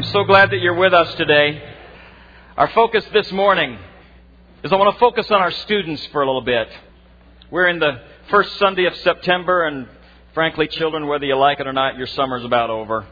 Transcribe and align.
I'm 0.00 0.06
so 0.12 0.24
glad 0.24 0.48
that 0.52 0.60
you're 0.60 0.72
with 0.72 0.94
us 0.94 1.14
today. 1.16 1.62
Our 2.56 2.68
focus 2.68 3.04
this 3.12 3.30
morning 3.32 3.78
is 4.62 4.72
I 4.72 4.76
want 4.76 4.94
to 4.94 4.98
focus 4.98 5.30
on 5.30 5.42
our 5.42 5.50
students 5.50 6.06
for 6.06 6.22
a 6.22 6.26
little 6.26 6.40
bit. 6.40 6.70
We're 7.50 7.68
in 7.68 7.80
the 7.80 8.00
first 8.30 8.56
Sunday 8.56 8.86
of 8.86 8.96
September, 8.96 9.64
and 9.64 9.86
frankly, 10.32 10.68
children, 10.68 11.06
whether 11.06 11.26
you 11.26 11.36
like 11.36 11.60
it 11.60 11.66
or 11.66 11.74
not, 11.74 11.98
your 11.98 12.06
summer's 12.06 12.46
about 12.46 12.70
over. 12.70 13.06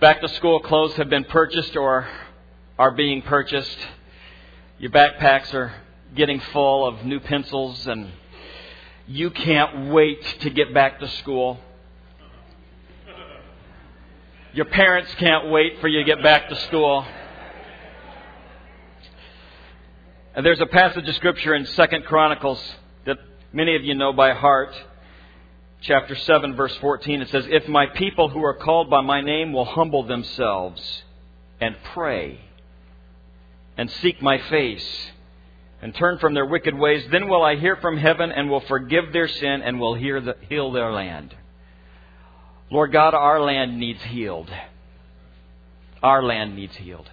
Back 0.00 0.22
to 0.22 0.28
school 0.30 0.60
clothes 0.60 0.94
have 0.94 1.10
been 1.10 1.24
purchased 1.24 1.76
or 1.76 2.08
are 2.78 2.92
being 2.92 3.20
purchased. 3.20 3.76
Your 4.78 4.92
backpacks 4.92 5.52
are 5.52 5.74
getting 6.14 6.40
full 6.54 6.86
of 6.86 7.04
new 7.04 7.20
pencils, 7.20 7.86
and 7.86 8.12
you 9.06 9.28
can't 9.28 9.92
wait 9.92 10.24
to 10.40 10.48
get 10.48 10.72
back 10.72 11.00
to 11.00 11.08
school. 11.18 11.58
Your 14.56 14.64
parents 14.64 15.14
can't 15.16 15.50
wait 15.50 15.82
for 15.82 15.88
you 15.88 15.98
to 15.98 16.04
get 16.04 16.22
back 16.22 16.48
to 16.48 16.56
school. 16.68 17.04
And 20.34 20.46
there's 20.46 20.62
a 20.62 20.66
passage 20.66 21.06
of 21.06 21.14
scripture 21.16 21.54
in 21.54 21.66
Second 21.66 22.06
Chronicles 22.06 22.58
that 23.04 23.18
many 23.52 23.76
of 23.76 23.84
you 23.84 23.94
know 23.94 24.14
by 24.14 24.32
heart. 24.32 24.74
Chapter 25.82 26.14
7, 26.16 26.56
verse 26.56 26.74
14, 26.76 27.20
it 27.20 27.28
says, 27.28 27.44
If 27.50 27.68
my 27.68 27.84
people 27.84 28.30
who 28.30 28.42
are 28.42 28.54
called 28.54 28.88
by 28.88 29.02
my 29.02 29.20
name 29.20 29.52
will 29.52 29.66
humble 29.66 30.04
themselves 30.04 31.02
and 31.60 31.76
pray 31.92 32.40
and 33.76 33.90
seek 33.90 34.22
my 34.22 34.38
face 34.38 35.10
and 35.82 35.94
turn 35.94 36.18
from 36.18 36.32
their 36.32 36.46
wicked 36.46 36.74
ways, 36.74 37.04
then 37.12 37.28
will 37.28 37.42
I 37.42 37.56
hear 37.56 37.76
from 37.76 37.98
heaven 37.98 38.32
and 38.32 38.48
will 38.48 38.60
forgive 38.60 39.12
their 39.12 39.28
sin 39.28 39.60
and 39.60 39.78
will 39.78 39.96
heal 39.96 40.72
their 40.72 40.92
land. 40.92 41.34
Lord 42.70 42.92
God, 42.92 43.14
our 43.14 43.40
land 43.40 43.78
needs 43.78 44.02
healed. 44.02 44.50
Our 46.02 46.22
land 46.22 46.56
needs 46.56 46.76
healed. 46.76 47.08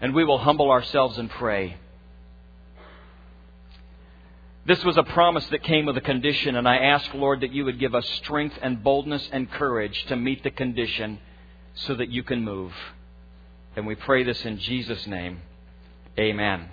And 0.00 0.14
we 0.14 0.24
will 0.24 0.38
humble 0.38 0.70
ourselves 0.70 1.18
and 1.18 1.30
pray. 1.30 1.76
This 4.66 4.84
was 4.84 4.96
a 4.96 5.02
promise 5.04 5.46
that 5.48 5.62
came 5.62 5.86
with 5.86 5.96
a 5.96 6.00
condition, 6.00 6.56
and 6.56 6.68
I 6.68 6.76
ask, 6.76 7.14
Lord, 7.14 7.40
that 7.42 7.52
you 7.52 7.64
would 7.64 7.78
give 7.78 7.94
us 7.94 8.06
strength 8.16 8.58
and 8.60 8.82
boldness 8.82 9.28
and 9.32 9.50
courage 9.50 10.04
to 10.08 10.16
meet 10.16 10.42
the 10.42 10.50
condition 10.50 11.20
so 11.74 11.94
that 11.94 12.08
you 12.08 12.24
can 12.24 12.42
move. 12.42 12.72
And 13.76 13.86
we 13.86 13.94
pray 13.94 14.24
this 14.24 14.44
in 14.44 14.58
Jesus' 14.58 15.06
name. 15.06 15.40
Amen. 16.18 16.68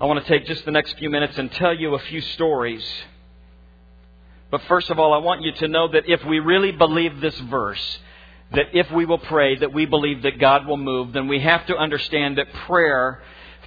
I 0.00 0.06
want 0.06 0.24
to 0.24 0.28
take 0.28 0.46
just 0.46 0.64
the 0.64 0.70
next 0.70 0.96
few 0.98 1.10
minutes 1.10 1.36
and 1.36 1.52
tell 1.52 1.74
you 1.74 1.94
a 1.94 1.98
few 1.98 2.20
stories 2.20 2.84
but 4.52 4.60
first 4.68 4.90
of 4.90 4.98
all, 4.98 5.14
I 5.14 5.16
want 5.16 5.40
you 5.40 5.50
to 5.50 5.66
know 5.66 5.88
that 5.88 6.04
if 6.06 6.22
we 6.26 6.38
really 6.38 6.72
believe 6.72 7.22
this 7.22 7.38
verse, 7.40 7.98
that 8.52 8.66
if 8.74 8.90
we 8.90 9.06
will 9.06 9.16
pray, 9.16 9.56
that 9.56 9.72
we 9.72 9.86
believe 9.86 10.22
that 10.24 10.38
God 10.38 10.66
will 10.66 10.76
move, 10.76 11.14
then 11.14 11.26
we 11.26 11.40
have 11.40 11.64
to 11.68 11.76
understand 11.78 12.36
that 12.36 12.52
prayer 12.66 13.22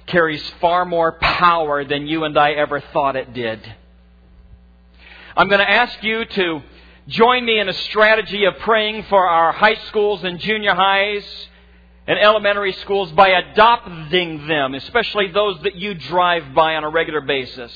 carries 0.06 0.48
far 0.60 0.84
more 0.84 1.18
power 1.18 1.84
than 1.84 2.06
you 2.06 2.22
and 2.22 2.38
I 2.38 2.52
ever 2.52 2.80
thought 2.92 3.16
it 3.16 3.34
did. 3.34 3.60
I'm 5.36 5.48
going 5.48 5.58
to 5.58 5.68
ask 5.68 6.00
you 6.04 6.24
to 6.24 6.62
join 7.08 7.44
me 7.44 7.58
in 7.58 7.68
a 7.68 7.74
strategy 7.74 8.44
of 8.44 8.56
praying 8.58 9.06
for 9.08 9.26
our 9.26 9.50
high 9.50 9.74
schools 9.88 10.22
and 10.22 10.38
junior 10.38 10.76
highs 10.76 11.24
and 12.06 12.16
elementary 12.16 12.74
schools 12.74 13.10
by 13.10 13.30
adopting 13.30 14.46
them, 14.46 14.74
especially 14.74 15.32
those 15.32 15.60
that 15.62 15.74
you 15.74 15.94
drive 15.94 16.54
by 16.54 16.76
on 16.76 16.84
a 16.84 16.88
regular 16.88 17.22
basis. 17.22 17.72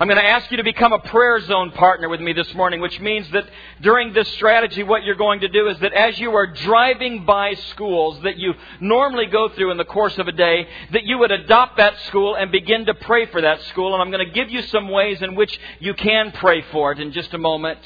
I'm 0.00 0.08
going 0.08 0.16
to 0.16 0.24
ask 0.24 0.50
you 0.50 0.56
to 0.56 0.64
become 0.64 0.94
a 0.94 0.98
prayer 0.98 1.38
zone 1.40 1.72
partner 1.72 2.08
with 2.08 2.22
me 2.22 2.32
this 2.32 2.54
morning, 2.54 2.80
which 2.80 2.98
means 3.00 3.30
that 3.32 3.44
during 3.82 4.14
this 4.14 4.26
strategy, 4.28 4.82
what 4.82 5.04
you're 5.04 5.14
going 5.14 5.40
to 5.40 5.48
do 5.48 5.68
is 5.68 5.78
that 5.80 5.92
as 5.92 6.18
you 6.18 6.34
are 6.34 6.46
driving 6.46 7.26
by 7.26 7.52
schools 7.72 8.18
that 8.22 8.38
you 8.38 8.54
normally 8.80 9.26
go 9.26 9.50
through 9.50 9.70
in 9.70 9.76
the 9.76 9.84
course 9.84 10.16
of 10.16 10.26
a 10.26 10.32
day, 10.32 10.66
that 10.92 11.04
you 11.04 11.18
would 11.18 11.30
adopt 11.30 11.76
that 11.76 12.00
school 12.06 12.34
and 12.34 12.50
begin 12.50 12.86
to 12.86 12.94
pray 12.94 13.26
for 13.26 13.42
that 13.42 13.60
school. 13.64 13.92
And 13.92 14.00
I'm 14.00 14.10
going 14.10 14.26
to 14.26 14.32
give 14.32 14.48
you 14.50 14.62
some 14.62 14.88
ways 14.88 15.20
in 15.20 15.34
which 15.34 15.60
you 15.80 15.92
can 15.92 16.32
pray 16.32 16.64
for 16.72 16.92
it 16.92 16.98
in 16.98 17.12
just 17.12 17.34
a 17.34 17.38
moment. 17.38 17.80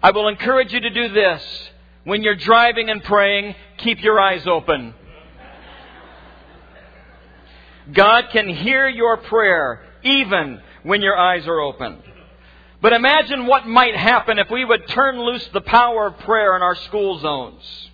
I 0.00 0.12
will 0.12 0.28
encourage 0.28 0.72
you 0.72 0.78
to 0.78 0.90
do 0.90 1.08
this. 1.08 1.42
When 2.04 2.22
you're 2.22 2.36
driving 2.36 2.90
and 2.90 3.02
praying, 3.02 3.56
keep 3.78 4.04
your 4.04 4.20
eyes 4.20 4.46
open. 4.46 4.94
God 7.92 8.26
can 8.30 8.48
hear 8.48 8.86
your 8.86 9.16
prayer 9.16 9.82
even 10.04 10.60
when 10.86 11.02
your 11.02 11.18
eyes 11.18 11.46
are 11.48 11.60
open. 11.60 12.00
But 12.80 12.92
imagine 12.92 13.46
what 13.46 13.66
might 13.66 13.96
happen 13.96 14.38
if 14.38 14.48
we 14.50 14.64
would 14.64 14.86
turn 14.88 15.20
loose 15.20 15.46
the 15.52 15.60
power 15.60 16.06
of 16.06 16.18
prayer 16.20 16.54
in 16.54 16.62
our 16.62 16.76
school 16.76 17.18
zones. 17.18 17.90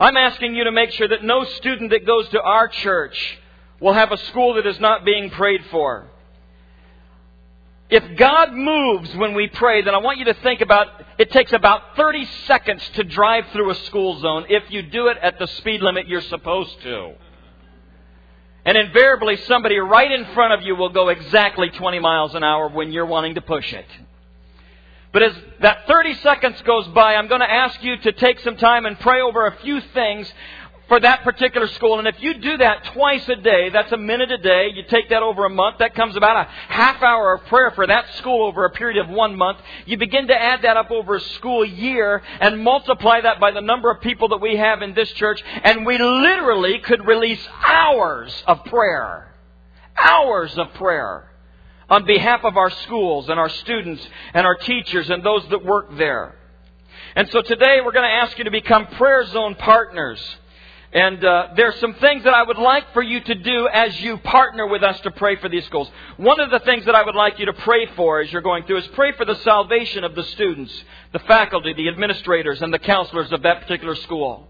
I'm 0.00 0.16
asking 0.16 0.56
you 0.56 0.64
to 0.64 0.72
make 0.72 0.90
sure 0.90 1.06
that 1.08 1.22
no 1.22 1.44
student 1.44 1.90
that 1.90 2.04
goes 2.04 2.28
to 2.30 2.42
our 2.42 2.66
church 2.68 3.38
will 3.80 3.92
have 3.92 4.10
a 4.10 4.16
school 4.16 4.54
that 4.54 4.66
is 4.66 4.80
not 4.80 5.04
being 5.04 5.30
prayed 5.30 5.64
for. 5.70 6.10
If 7.88 8.16
God 8.16 8.52
moves 8.52 9.14
when 9.14 9.34
we 9.34 9.46
pray, 9.46 9.82
then 9.82 9.94
I 9.94 9.98
want 9.98 10.18
you 10.18 10.24
to 10.24 10.34
think 10.34 10.60
about 10.60 10.88
it 11.18 11.30
takes 11.30 11.52
about 11.52 11.94
30 11.96 12.28
seconds 12.48 12.82
to 12.94 13.04
drive 13.04 13.44
through 13.52 13.70
a 13.70 13.76
school 13.86 14.18
zone 14.18 14.46
if 14.48 14.64
you 14.70 14.82
do 14.82 15.06
it 15.06 15.18
at 15.22 15.38
the 15.38 15.46
speed 15.46 15.82
limit 15.82 16.08
you're 16.08 16.20
supposed 16.22 16.82
to. 16.82 17.12
And 18.66 18.76
invariably, 18.76 19.36
somebody 19.36 19.78
right 19.78 20.10
in 20.10 20.24
front 20.34 20.52
of 20.52 20.62
you 20.62 20.74
will 20.74 20.88
go 20.88 21.08
exactly 21.08 21.70
20 21.70 22.00
miles 22.00 22.34
an 22.34 22.42
hour 22.42 22.68
when 22.68 22.90
you're 22.90 23.06
wanting 23.06 23.36
to 23.36 23.40
push 23.40 23.72
it. 23.72 23.86
But 25.12 25.22
as 25.22 25.32
that 25.60 25.86
30 25.86 26.14
seconds 26.14 26.60
goes 26.62 26.88
by, 26.88 27.14
I'm 27.14 27.28
going 27.28 27.42
to 27.42 27.50
ask 27.50 27.80
you 27.84 27.96
to 27.96 28.10
take 28.10 28.40
some 28.40 28.56
time 28.56 28.84
and 28.84 28.98
pray 28.98 29.20
over 29.20 29.46
a 29.46 29.56
few 29.58 29.80
things 29.80 30.30
for 30.88 31.00
that 31.00 31.24
particular 31.24 31.66
school. 31.68 31.98
And 31.98 32.06
if 32.06 32.20
you 32.22 32.34
do 32.34 32.56
that 32.58 32.84
twice 32.94 33.28
a 33.28 33.36
day, 33.36 33.70
that's 33.70 33.90
a 33.92 33.96
minute 33.96 34.30
a 34.30 34.38
day, 34.38 34.70
you 34.74 34.84
take 34.84 35.08
that 35.10 35.22
over 35.22 35.44
a 35.44 35.50
month, 35.50 35.78
that 35.78 35.94
comes 35.94 36.16
about 36.16 36.46
a 36.46 36.50
half 36.68 37.02
hour 37.02 37.34
of 37.34 37.46
prayer 37.46 37.72
for 37.72 37.86
that 37.86 38.06
school 38.16 38.46
over 38.46 38.64
a 38.64 38.70
period 38.70 39.04
of 39.04 39.08
one 39.08 39.36
month. 39.36 39.58
You 39.84 39.96
begin 39.96 40.28
to 40.28 40.40
add 40.40 40.62
that 40.62 40.76
up 40.76 40.90
over 40.90 41.16
a 41.16 41.20
school 41.20 41.64
year 41.64 42.22
and 42.40 42.62
multiply 42.62 43.20
that 43.20 43.40
by 43.40 43.50
the 43.50 43.60
number 43.60 43.90
of 43.90 44.00
people 44.00 44.28
that 44.28 44.40
we 44.40 44.56
have 44.56 44.82
in 44.82 44.94
this 44.94 45.10
church, 45.12 45.42
and 45.64 45.84
we 45.84 45.98
literally 45.98 46.78
could 46.80 47.06
release 47.06 47.44
hours 47.66 48.32
of 48.46 48.64
prayer. 48.66 49.34
Hours 49.98 50.56
of 50.58 50.72
prayer 50.74 51.30
on 51.88 52.04
behalf 52.04 52.44
of 52.44 52.56
our 52.56 52.70
schools 52.70 53.28
and 53.28 53.38
our 53.38 53.48
students 53.48 54.06
and 54.34 54.46
our 54.46 54.56
teachers 54.56 55.08
and 55.08 55.22
those 55.22 55.46
that 55.50 55.64
work 55.64 55.96
there. 55.96 56.34
And 57.14 57.28
so 57.30 57.40
today 57.42 57.80
we're 57.84 57.92
going 57.92 58.08
to 58.08 58.14
ask 58.14 58.36
you 58.36 58.44
to 58.44 58.50
become 58.50 58.86
prayer 58.88 59.24
zone 59.26 59.54
partners. 59.54 60.20
And 60.96 61.22
uh, 61.22 61.48
there 61.56 61.68
are 61.68 61.76
some 61.78 61.92
things 61.96 62.24
that 62.24 62.32
I 62.32 62.42
would 62.42 62.56
like 62.56 62.94
for 62.94 63.02
you 63.02 63.20
to 63.20 63.34
do 63.34 63.68
as 63.68 64.00
you 64.00 64.16
partner 64.16 64.66
with 64.66 64.82
us 64.82 64.98
to 65.00 65.10
pray 65.10 65.36
for 65.36 65.46
these 65.46 65.66
schools. 65.66 65.90
One 66.16 66.40
of 66.40 66.50
the 66.50 66.60
things 66.60 66.86
that 66.86 66.94
I 66.94 67.02
would 67.04 67.14
like 67.14 67.38
you 67.38 67.44
to 67.44 67.52
pray 67.52 67.84
for 67.94 68.22
as 68.22 68.32
you're 68.32 68.40
going 68.40 68.64
through 68.64 68.78
is 68.78 68.86
pray 68.94 69.12
for 69.12 69.26
the 69.26 69.34
salvation 69.36 70.04
of 70.04 70.14
the 70.14 70.22
students, 70.22 70.72
the 71.12 71.18
faculty, 71.18 71.74
the 71.74 71.88
administrators, 71.88 72.62
and 72.62 72.72
the 72.72 72.78
counselors 72.78 73.30
of 73.30 73.42
that 73.42 73.60
particular 73.60 73.94
school. 73.94 74.48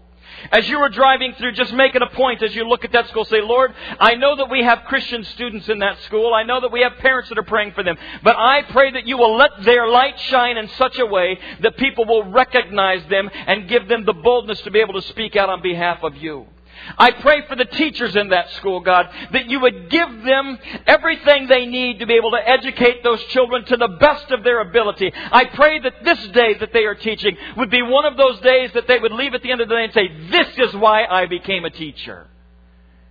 As 0.51 0.67
you 0.69 0.77
are 0.79 0.89
driving 0.89 1.33
through, 1.33 1.53
just 1.53 1.73
make 1.73 1.95
it 1.95 2.01
a 2.01 2.09
point 2.09 2.41
as 2.41 2.55
you 2.55 2.67
look 2.67 2.85
at 2.85 2.91
that 2.91 3.07
school, 3.09 3.25
say, 3.25 3.41
Lord, 3.41 3.73
I 3.99 4.15
know 4.15 4.35
that 4.35 4.49
we 4.49 4.63
have 4.63 4.83
Christian 4.85 5.23
students 5.23 5.67
in 5.69 5.79
that 5.79 5.99
school. 6.03 6.33
I 6.33 6.43
know 6.43 6.61
that 6.61 6.71
we 6.71 6.81
have 6.81 6.97
parents 6.97 7.29
that 7.29 7.37
are 7.37 7.43
praying 7.43 7.73
for 7.73 7.83
them. 7.83 7.97
But 8.23 8.35
I 8.37 8.63
pray 8.63 8.91
that 8.91 9.07
you 9.07 9.17
will 9.17 9.35
let 9.35 9.63
their 9.63 9.87
light 9.87 10.19
shine 10.19 10.57
in 10.57 10.69
such 10.69 10.97
a 10.99 11.05
way 11.05 11.39
that 11.61 11.77
people 11.77 12.05
will 12.05 12.23
recognize 12.23 13.07
them 13.09 13.29
and 13.33 13.67
give 13.67 13.87
them 13.87 14.05
the 14.05 14.13
boldness 14.13 14.61
to 14.61 14.71
be 14.71 14.79
able 14.79 14.93
to 14.93 15.07
speak 15.09 15.35
out 15.35 15.49
on 15.49 15.61
behalf 15.61 16.03
of 16.03 16.15
you. 16.15 16.47
I 16.97 17.11
pray 17.11 17.45
for 17.47 17.55
the 17.55 17.65
teachers 17.65 18.15
in 18.15 18.29
that 18.29 18.51
school, 18.51 18.79
God, 18.79 19.09
that 19.31 19.49
you 19.49 19.59
would 19.59 19.89
give 19.89 20.23
them 20.23 20.57
everything 20.85 21.47
they 21.47 21.65
need 21.65 21.99
to 21.99 22.05
be 22.05 22.15
able 22.15 22.31
to 22.31 22.49
educate 22.49 23.03
those 23.03 23.23
children 23.25 23.65
to 23.65 23.77
the 23.77 23.97
best 23.99 24.31
of 24.31 24.43
their 24.43 24.61
ability. 24.61 25.11
I 25.13 25.45
pray 25.45 25.79
that 25.79 26.03
this 26.03 26.27
day 26.29 26.55
that 26.55 26.73
they 26.73 26.85
are 26.85 26.95
teaching 26.95 27.37
would 27.57 27.69
be 27.69 27.81
one 27.81 28.05
of 28.05 28.17
those 28.17 28.39
days 28.41 28.71
that 28.73 28.87
they 28.87 28.99
would 28.99 29.11
leave 29.11 29.33
at 29.33 29.41
the 29.41 29.51
end 29.51 29.61
of 29.61 29.69
the 29.69 29.75
day 29.75 29.83
and 29.83 29.93
say, 29.93 30.07
This 30.29 30.69
is 30.69 30.75
why 30.75 31.05
I 31.05 31.25
became 31.25 31.65
a 31.65 31.69
teacher. 31.69 32.27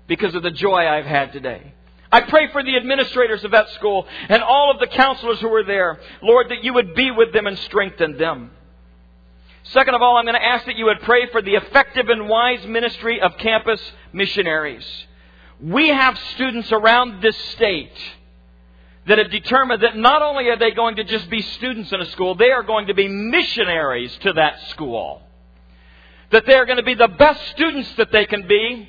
Because 0.06 0.34
of 0.34 0.42
the 0.42 0.50
joy 0.52 0.86
I've 0.86 1.06
had 1.06 1.32
today. 1.32 1.74
I 2.12 2.20
pray 2.20 2.50
for 2.52 2.62
the 2.62 2.76
administrators 2.76 3.44
of 3.44 3.50
that 3.50 3.68
school 3.70 4.06
and 4.28 4.42
all 4.42 4.70
of 4.70 4.78
the 4.78 4.86
counselors 4.86 5.40
who 5.40 5.48
were 5.48 5.64
there, 5.64 5.98
Lord, 6.22 6.50
that 6.50 6.62
you 6.62 6.72
would 6.74 6.94
be 6.94 7.10
with 7.10 7.32
them 7.32 7.46
and 7.46 7.58
strengthen 7.58 8.16
them. 8.16 8.52
Second 9.72 9.94
of 9.94 10.02
all, 10.02 10.16
I'm 10.16 10.24
going 10.24 10.34
to 10.34 10.44
ask 10.44 10.66
that 10.66 10.76
you 10.76 10.84
would 10.86 11.00
pray 11.00 11.28
for 11.30 11.42
the 11.42 11.54
effective 11.54 12.08
and 12.08 12.28
wise 12.28 12.64
ministry 12.66 13.20
of 13.20 13.36
campus 13.38 13.80
missionaries. 14.12 14.86
We 15.60 15.88
have 15.88 16.16
students 16.34 16.70
around 16.70 17.20
this 17.22 17.36
state 17.54 17.96
that 19.06 19.18
have 19.18 19.30
determined 19.30 19.82
that 19.82 19.96
not 19.96 20.22
only 20.22 20.48
are 20.48 20.58
they 20.58 20.70
going 20.70 20.96
to 20.96 21.04
just 21.04 21.28
be 21.30 21.42
students 21.42 21.92
in 21.92 22.00
a 22.00 22.06
school, 22.06 22.34
they 22.34 22.50
are 22.50 22.62
going 22.62 22.88
to 22.88 22.94
be 22.94 23.08
missionaries 23.08 24.16
to 24.18 24.32
that 24.34 24.60
school. 24.70 25.22
That 26.30 26.46
they 26.46 26.54
are 26.54 26.66
going 26.66 26.78
to 26.78 26.82
be 26.84 26.94
the 26.94 27.08
best 27.08 27.40
students 27.50 27.92
that 27.96 28.12
they 28.12 28.26
can 28.26 28.46
be, 28.46 28.88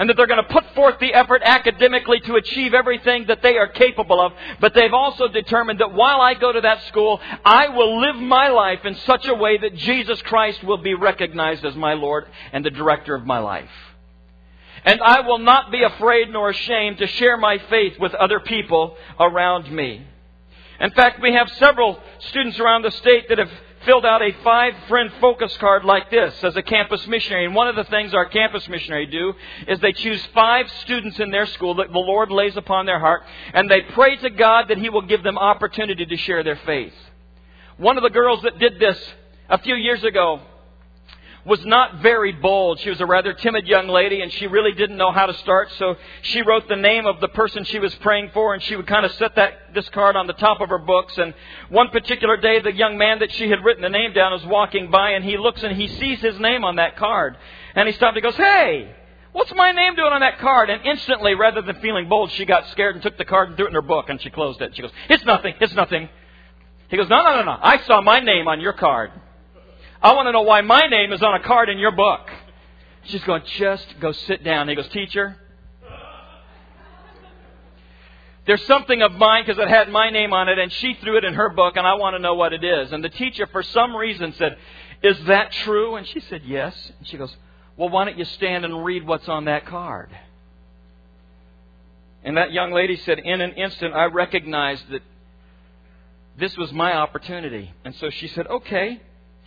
and 0.00 0.08
that 0.08 0.16
they're 0.16 0.26
going 0.26 0.42
to 0.42 0.50
put 0.50 0.64
forth 0.74 0.98
the 0.98 1.12
effort 1.12 1.42
academically 1.44 2.20
to 2.20 2.36
achieve 2.36 2.72
everything 2.72 3.26
that 3.26 3.42
they 3.42 3.58
are 3.58 3.68
capable 3.68 4.18
of. 4.18 4.32
But 4.58 4.72
they've 4.72 4.94
also 4.94 5.28
determined 5.28 5.80
that 5.80 5.92
while 5.92 6.22
I 6.22 6.32
go 6.32 6.50
to 6.50 6.60
that 6.62 6.82
school, 6.84 7.20
I 7.44 7.68
will 7.68 8.00
live 8.00 8.16
my 8.16 8.48
life 8.48 8.86
in 8.86 8.94
such 9.04 9.28
a 9.28 9.34
way 9.34 9.58
that 9.58 9.76
Jesus 9.76 10.22
Christ 10.22 10.64
will 10.64 10.78
be 10.78 10.94
recognized 10.94 11.66
as 11.66 11.76
my 11.76 11.92
Lord 11.92 12.24
and 12.50 12.64
the 12.64 12.70
director 12.70 13.14
of 13.14 13.26
my 13.26 13.40
life. 13.40 13.68
And 14.86 15.02
I 15.02 15.20
will 15.20 15.38
not 15.38 15.70
be 15.70 15.82
afraid 15.82 16.30
nor 16.30 16.48
ashamed 16.48 16.96
to 16.96 17.06
share 17.06 17.36
my 17.36 17.58
faith 17.68 17.98
with 18.00 18.14
other 18.14 18.40
people 18.40 18.96
around 19.18 19.70
me. 19.70 20.06
In 20.80 20.92
fact, 20.92 21.20
we 21.20 21.34
have 21.34 21.50
several 21.58 22.00
students 22.20 22.58
around 22.58 22.86
the 22.86 22.90
state 22.90 23.28
that 23.28 23.36
have 23.36 23.50
filled 23.84 24.04
out 24.04 24.22
a 24.22 24.32
five 24.44 24.74
friend 24.88 25.10
focus 25.20 25.56
card 25.58 25.84
like 25.84 26.10
this 26.10 26.34
as 26.44 26.56
a 26.56 26.62
campus 26.62 27.06
missionary. 27.06 27.46
And 27.46 27.54
one 27.54 27.68
of 27.68 27.76
the 27.76 27.84
things 27.84 28.12
our 28.14 28.26
campus 28.26 28.68
missionary 28.68 29.06
do 29.06 29.32
is 29.68 29.80
they 29.80 29.92
choose 29.92 30.24
five 30.34 30.70
students 30.82 31.18
in 31.18 31.30
their 31.30 31.46
school 31.46 31.76
that 31.76 31.92
the 31.92 31.98
Lord 31.98 32.30
lays 32.30 32.56
upon 32.56 32.86
their 32.86 32.98
heart 32.98 33.22
and 33.54 33.70
they 33.70 33.82
pray 33.92 34.16
to 34.16 34.30
God 34.30 34.68
that 34.68 34.78
He 34.78 34.90
will 34.90 35.02
give 35.02 35.22
them 35.22 35.38
opportunity 35.38 36.04
to 36.04 36.16
share 36.16 36.42
their 36.42 36.60
faith. 36.66 36.94
One 37.76 37.96
of 37.96 38.02
the 38.02 38.10
girls 38.10 38.42
that 38.42 38.58
did 38.58 38.78
this 38.78 38.98
a 39.48 39.58
few 39.58 39.74
years 39.74 40.04
ago 40.04 40.40
was 41.44 41.64
not 41.64 42.02
very 42.02 42.32
bold. 42.32 42.80
She 42.80 42.90
was 42.90 43.00
a 43.00 43.06
rather 43.06 43.32
timid 43.32 43.66
young 43.66 43.88
lady 43.88 44.20
and 44.20 44.32
she 44.32 44.46
really 44.46 44.72
didn't 44.72 44.96
know 44.96 45.10
how 45.10 45.26
to 45.26 45.34
start. 45.34 45.70
So 45.78 45.96
she 46.22 46.42
wrote 46.42 46.68
the 46.68 46.76
name 46.76 47.06
of 47.06 47.20
the 47.20 47.28
person 47.28 47.64
she 47.64 47.78
was 47.78 47.94
praying 47.96 48.30
for 48.34 48.52
and 48.52 48.62
she 48.62 48.76
would 48.76 48.86
kind 48.86 49.06
of 49.06 49.12
set 49.12 49.36
that, 49.36 49.74
this 49.74 49.88
card 49.90 50.16
on 50.16 50.26
the 50.26 50.34
top 50.34 50.60
of 50.60 50.68
her 50.68 50.78
books. 50.78 51.16
And 51.16 51.32
one 51.70 51.88
particular 51.88 52.36
day, 52.36 52.60
the 52.60 52.72
young 52.72 52.98
man 52.98 53.20
that 53.20 53.32
she 53.32 53.48
had 53.48 53.64
written 53.64 53.82
the 53.82 53.88
name 53.88 54.12
down 54.12 54.32
was 54.32 54.44
walking 54.44 54.90
by 54.90 55.10
and 55.10 55.24
he 55.24 55.38
looks 55.38 55.62
and 55.62 55.74
he 55.80 55.88
sees 55.88 56.20
his 56.20 56.38
name 56.38 56.64
on 56.64 56.76
that 56.76 56.96
card. 56.96 57.36
And 57.74 57.88
he 57.88 57.94
stopped 57.94 58.16
and 58.16 58.24
he 58.24 58.30
goes, 58.30 58.36
Hey! 58.36 58.96
What's 59.32 59.54
my 59.54 59.70
name 59.70 59.94
doing 59.94 60.12
on 60.12 60.22
that 60.22 60.40
card? 60.40 60.70
And 60.70 60.84
instantly, 60.84 61.34
rather 61.34 61.62
than 61.62 61.76
feeling 61.76 62.08
bold, 62.08 62.32
she 62.32 62.44
got 62.44 62.68
scared 62.70 62.96
and 62.96 63.02
took 63.02 63.16
the 63.16 63.24
card 63.24 63.48
and 63.48 63.56
threw 63.56 63.66
it 63.66 63.68
in 63.68 63.74
her 63.74 63.82
book 63.82 64.08
and 64.08 64.20
she 64.20 64.28
closed 64.28 64.60
it. 64.60 64.74
She 64.74 64.82
goes, 64.82 64.90
It's 65.08 65.24
nothing, 65.24 65.54
it's 65.60 65.72
nothing. 65.72 66.08
He 66.88 66.96
goes, 66.96 67.08
No, 67.08 67.22
no, 67.22 67.36
no, 67.36 67.44
no. 67.44 67.56
I 67.62 67.80
saw 67.86 68.00
my 68.00 68.18
name 68.18 68.48
on 68.48 68.60
your 68.60 68.72
card. 68.72 69.12
I 70.02 70.14
want 70.14 70.28
to 70.28 70.32
know 70.32 70.42
why 70.42 70.62
my 70.62 70.86
name 70.86 71.12
is 71.12 71.22
on 71.22 71.34
a 71.34 71.40
card 71.40 71.68
in 71.68 71.78
your 71.78 71.90
book. 71.90 72.30
She's 73.04 73.22
going, 73.24 73.42
just 73.58 73.86
go 74.00 74.12
sit 74.12 74.42
down. 74.42 74.68
He 74.68 74.74
goes, 74.74 74.88
teacher, 74.88 75.36
there's 78.46 78.64
something 78.66 79.02
of 79.02 79.12
mine 79.12 79.44
because 79.44 79.60
it 79.60 79.68
had 79.68 79.90
my 79.90 80.10
name 80.10 80.32
on 80.32 80.48
it, 80.48 80.58
and 80.58 80.72
she 80.72 80.94
threw 80.94 81.18
it 81.18 81.24
in 81.24 81.34
her 81.34 81.50
book, 81.50 81.76
and 81.76 81.86
I 81.86 81.94
want 81.94 82.14
to 82.14 82.18
know 82.18 82.34
what 82.34 82.52
it 82.52 82.64
is. 82.64 82.92
And 82.92 83.04
the 83.04 83.10
teacher, 83.10 83.46
for 83.46 83.62
some 83.62 83.94
reason, 83.94 84.34
said, 84.38 84.56
Is 85.02 85.22
that 85.26 85.52
true? 85.52 85.96
And 85.96 86.06
she 86.06 86.20
said, 86.20 86.42
Yes. 86.44 86.74
And 86.98 87.06
she 87.06 87.18
goes, 87.18 87.34
Well, 87.76 87.90
why 87.90 88.06
don't 88.06 88.18
you 88.18 88.24
stand 88.24 88.64
and 88.64 88.84
read 88.84 89.06
what's 89.06 89.28
on 89.28 89.44
that 89.44 89.66
card? 89.66 90.10
And 92.24 92.36
that 92.38 92.52
young 92.52 92.72
lady 92.72 92.96
said, 92.96 93.18
In 93.18 93.40
an 93.40 93.52
instant, 93.52 93.94
I 93.94 94.06
recognized 94.06 94.88
that 94.90 95.02
this 96.38 96.56
was 96.56 96.72
my 96.72 96.94
opportunity. 96.94 97.72
And 97.84 97.94
so 97.96 98.08
she 98.08 98.28
said, 98.28 98.46
Okay. 98.46 99.00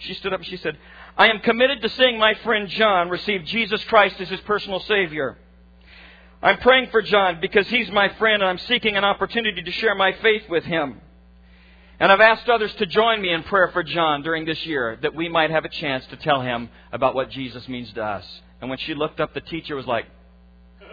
She 0.04 0.14
stood 0.16 0.34
up 0.34 0.40
and 0.40 0.48
she 0.48 0.58
said, 0.58 0.78
I 1.18 1.30
am 1.30 1.40
committed 1.40 1.82
to 1.82 1.90
seeing 1.90 2.18
my 2.20 2.34
friend 2.36 2.68
John 2.68 3.10
receive 3.10 3.46
Jesus 3.46 3.84
Christ 3.86 4.20
as 4.20 4.30
his 4.30 4.42
personal 4.42 4.80
Savior. 4.82 5.38
I'm 6.42 6.58
praying 6.58 6.90
for 6.92 7.02
John 7.02 7.40
because 7.40 7.68
he's 7.68 7.90
my 7.92 8.10
friend 8.16 8.42
and 8.42 8.50
I'm 8.50 8.58
seeking 8.58 8.98
an 8.98 9.06
opportunity 9.06 9.62
to 9.62 9.72
share 9.72 9.96
my 9.96 10.12
faith 10.22 10.44
with 10.50 10.66
him. 10.66 11.00
And 12.00 12.12
I've 12.12 12.20
asked 12.20 12.50
others 12.50 12.74
to 12.76 12.86
join 12.86 13.22
me 13.22 13.32
in 13.32 13.44
prayer 13.44 13.70
for 13.70 13.82
John 13.82 14.24
during 14.24 14.44
this 14.44 14.66
year 14.66 14.98
that 15.04 15.16
we 15.16 15.30
might 15.30 15.52
have 15.52 15.64
a 15.64 15.70
chance 15.70 16.06
to 16.08 16.18
tell 16.18 16.42
him 16.42 16.70
about 16.92 17.16
what 17.16 17.30
Jesus 17.30 17.66
means 17.70 17.94
to 17.94 18.04
us. 18.04 18.26
And 18.60 18.70
when 18.70 18.80
she 18.80 18.94
looked 18.94 19.22
up, 19.22 19.34
the 19.34 19.40
teacher 19.42 19.76
was 19.76 19.86
like, 19.86 20.06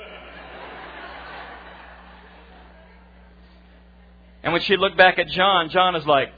And 4.45 4.53
when 4.53 4.63
she 4.63 4.77
looked 4.77 4.97
back 4.97 5.19
at 5.19 5.27
John, 5.29 5.71
John 5.71 5.97
is 5.97 6.07
like, 6.07 6.33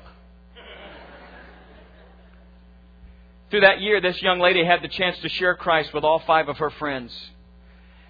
Through 3.53 3.61
that 3.61 3.83
year, 3.83 4.01
this 4.01 4.23
young 4.23 4.41
lady 4.41 4.65
had 4.65 4.81
the 4.81 4.89
chance 4.89 5.19
to 5.19 5.29
share 5.29 5.55
Christ 5.55 5.93
with 5.93 6.05
all 6.05 6.21
five 6.21 6.49
of 6.49 6.57
her 6.57 6.71
friends. 6.71 7.13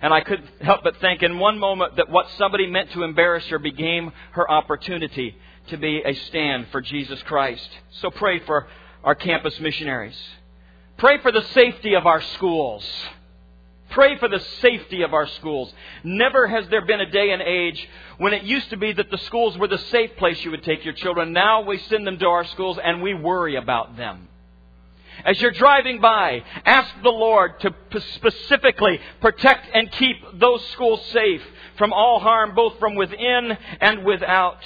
And 0.00 0.14
I 0.14 0.20
couldn't 0.20 0.48
help 0.60 0.84
but 0.84 0.98
think 0.98 1.20
in 1.20 1.40
one 1.40 1.58
moment 1.58 1.96
that 1.96 2.08
what 2.08 2.30
somebody 2.38 2.68
meant 2.68 2.92
to 2.92 3.02
embarrass 3.02 3.44
her 3.48 3.58
became 3.58 4.12
her 4.34 4.48
opportunity 4.48 5.36
to 5.66 5.76
be 5.76 6.00
a 6.06 6.14
stand 6.14 6.68
for 6.70 6.80
Jesus 6.80 7.20
Christ. 7.24 7.68
So 8.02 8.08
pray 8.12 8.38
for 8.38 8.68
our 9.02 9.16
campus 9.16 9.58
missionaries. 9.58 10.16
Pray 10.96 11.18
for 11.18 11.32
the 11.32 11.42
safety 11.54 11.94
of 11.94 12.06
our 12.06 12.22
schools. 12.36 12.88
Pray 13.90 14.16
for 14.18 14.28
the 14.28 14.38
safety 14.60 15.02
of 15.02 15.12
our 15.12 15.26
schools. 15.26 15.74
Never 16.04 16.46
has 16.46 16.68
there 16.68 16.86
been 16.86 17.00
a 17.00 17.10
day 17.10 17.32
and 17.32 17.42
age 17.42 17.88
when 18.18 18.32
it 18.32 18.44
used 18.44 18.70
to 18.70 18.76
be 18.76 18.92
that 18.92 19.10
the 19.10 19.18
schools 19.18 19.58
were 19.58 19.66
the 19.66 19.78
safe 19.90 20.16
place 20.18 20.44
you 20.44 20.52
would 20.52 20.62
take 20.62 20.84
your 20.84 20.94
children. 20.94 21.32
Now 21.32 21.62
we 21.62 21.78
send 21.78 22.06
them 22.06 22.20
to 22.20 22.26
our 22.28 22.44
schools 22.44 22.78
and 22.80 23.02
we 23.02 23.12
worry 23.12 23.56
about 23.56 23.96
them. 23.96 24.28
As 25.24 25.40
you're 25.40 25.52
driving 25.52 26.00
by, 26.00 26.42
ask 26.64 26.90
the 27.02 27.10
Lord 27.10 27.60
to 27.60 28.00
specifically 28.14 29.00
protect 29.20 29.68
and 29.74 29.90
keep 29.92 30.16
those 30.34 30.64
schools 30.70 31.04
safe 31.12 31.42
from 31.78 31.92
all 31.92 32.18
harm, 32.18 32.54
both 32.54 32.78
from 32.78 32.94
within 32.94 33.56
and 33.80 34.04
without. 34.04 34.62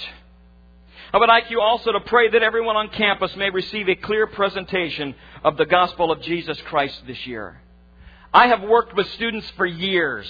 I 1.13 1.19
would 1.19 1.29
like 1.29 1.51
you 1.51 1.61
also 1.61 1.93
to 1.93 2.01
pray 2.01 2.29
that 2.31 2.43
everyone 2.43 2.77
on 2.77 2.89
campus 2.89 3.35
may 3.37 3.51
receive 3.51 3.89
a 3.89 3.95
clear 3.95 4.27
presentation 4.27 5.15
of 5.45 5.57
the 5.57 5.67
gospel 5.67 6.11
of 6.11 6.21
Jesus 6.23 6.61
Christ 6.63 7.01
this 7.07 7.27
year. 7.27 7.61
I 8.35 8.49
have 8.49 8.63
worked 8.63 8.95
with 8.95 9.09
students 9.13 9.49
for 9.57 9.65
years. 9.65 10.29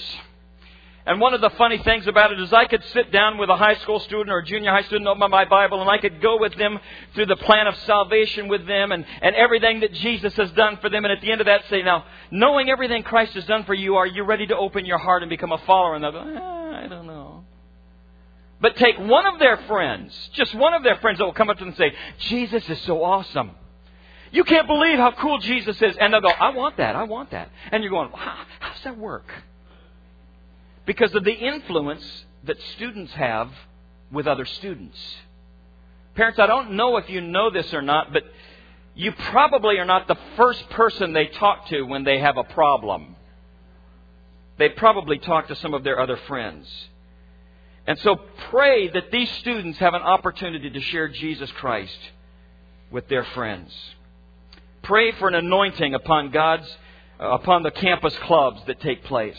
And 1.07 1.21
one 1.21 1.33
of 1.33 1.39
the 1.39 1.49
funny 1.51 1.77
things 1.77 2.05
about 2.05 2.33
it 2.33 2.39
is 2.41 2.51
I 2.51 2.65
could 2.65 2.83
sit 2.91 3.13
down 3.13 3.37
with 3.37 3.49
a 3.49 3.55
high 3.55 3.75
school 3.75 4.01
student 4.01 4.29
or 4.29 4.39
a 4.39 4.45
junior 4.45 4.71
high 4.71 4.81
student, 4.81 5.07
open 5.07 5.31
my 5.31 5.45
Bible, 5.45 5.79
and 5.79 5.89
I 5.89 5.99
could 5.99 6.21
go 6.21 6.37
with 6.37 6.53
them 6.57 6.77
through 7.15 7.27
the 7.27 7.37
plan 7.37 7.65
of 7.65 7.77
salvation 7.85 8.49
with 8.49 8.67
them 8.67 8.91
and, 8.91 9.05
and 9.21 9.33
everything 9.33 9.79
that 9.79 9.93
Jesus 9.93 10.35
has 10.35 10.51
done 10.51 10.77
for 10.81 10.89
them. 10.89 11.05
And 11.05 11.13
at 11.13 11.21
the 11.21 11.31
end 11.31 11.39
of 11.39 11.45
that 11.45 11.61
say, 11.69 11.81
now, 11.81 12.03
knowing 12.29 12.69
everything 12.69 13.03
Christ 13.03 13.35
has 13.35 13.45
done 13.45 13.63
for 13.63 13.73
you, 13.73 13.95
are 13.95 14.05
you 14.05 14.23
ready 14.23 14.47
to 14.47 14.57
open 14.57 14.85
your 14.85 14.97
heart 14.97 15.23
and 15.23 15.29
become 15.29 15.53
a 15.53 15.57
follower? 15.59 15.95
And 15.95 16.03
they'll 16.03 16.11
go, 16.11 16.23
ah, 16.25 16.83
I 16.83 16.87
don't 16.87 17.07
know. 17.07 17.45
But 18.59 18.75
take 18.75 18.99
one 18.99 19.25
of 19.27 19.39
their 19.39 19.55
friends, 19.65 20.13
just 20.33 20.53
one 20.55 20.73
of 20.73 20.83
their 20.83 20.97
friends 20.97 21.19
that 21.19 21.23
will 21.23 21.33
come 21.33 21.49
up 21.49 21.57
to 21.57 21.63
them 21.63 21.69
and 21.69 21.77
say, 21.77 21.93
Jesus 22.19 22.67
is 22.69 22.81
so 22.81 23.01
awesome. 23.01 23.51
You 24.31 24.43
can't 24.43 24.67
believe 24.67 24.97
how 24.97 25.11
cool 25.11 25.37
Jesus 25.37 25.81
is. 25.81 25.95
And 25.97 26.13
they'll 26.13 26.19
go, 26.19 26.27
I 26.27 26.49
want 26.49 26.75
that, 26.77 26.97
I 26.97 27.03
want 27.03 27.31
that. 27.31 27.49
And 27.71 27.81
you're 27.81 27.91
going, 27.91 28.09
how 28.11 28.43
does 28.73 28.83
that 28.83 28.97
work? 28.97 29.31
Because 30.87 31.13
of 31.13 31.23
the 31.23 31.33
influence 31.33 32.25
that 32.45 32.57
students 32.75 33.13
have 33.13 33.51
with 34.11 34.25
other 34.25 34.45
students. 34.45 34.97
Parents, 36.15 36.39
I 36.39 36.47
don't 36.47 36.71
know 36.71 36.97
if 36.97 37.09
you 37.09 37.21
know 37.21 37.51
this 37.51 37.71
or 37.73 37.83
not, 37.83 38.11
but 38.11 38.23
you 38.95 39.11
probably 39.11 39.77
are 39.77 39.85
not 39.85 40.07
the 40.07 40.17
first 40.35 40.67
person 40.71 41.13
they 41.13 41.27
talk 41.27 41.67
to 41.67 41.83
when 41.83 42.03
they 42.03 42.19
have 42.19 42.37
a 42.37 42.43
problem. 42.43 43.15
They 44.57 44.69
probably 44.69 45.19
talk 45.19 45.49
to 45.49 45.55
some 45.55 45.75
of 45.75 45.83
their 45.83 45.99
other 45.99 46.17
friends. 46.27 46.67
And 47.85 47.99
so 47.99 48.15
pray 48.49 48.87
that 48.87 49.11
these 49.11 49.29
students 49.33 49.77
have 49.79 49.93
an 49.93 50.01
opportunity 50.01 50.69
to 50.69 50.81
share 50.81 51.09
Jesus 51.09 51.51
Christ 51.51 51.99
with 52.89 53.07
their 53.09 53.23
friends. 53.23 53.71
Pray 54.81 55.11
for 55.11 55.27
an 55.27 55.35
anointing 55.35 55.93
upon 55.93 56.31
God's 56.31 56.67
uh, 57.19 57.29
upon 57.29 57.63
the 57.63 57.71
campus 57.71 58.15
clubs 58.19 58.61
that 58.67 58.79
take 58.79 59.03
place. 59.03 59.37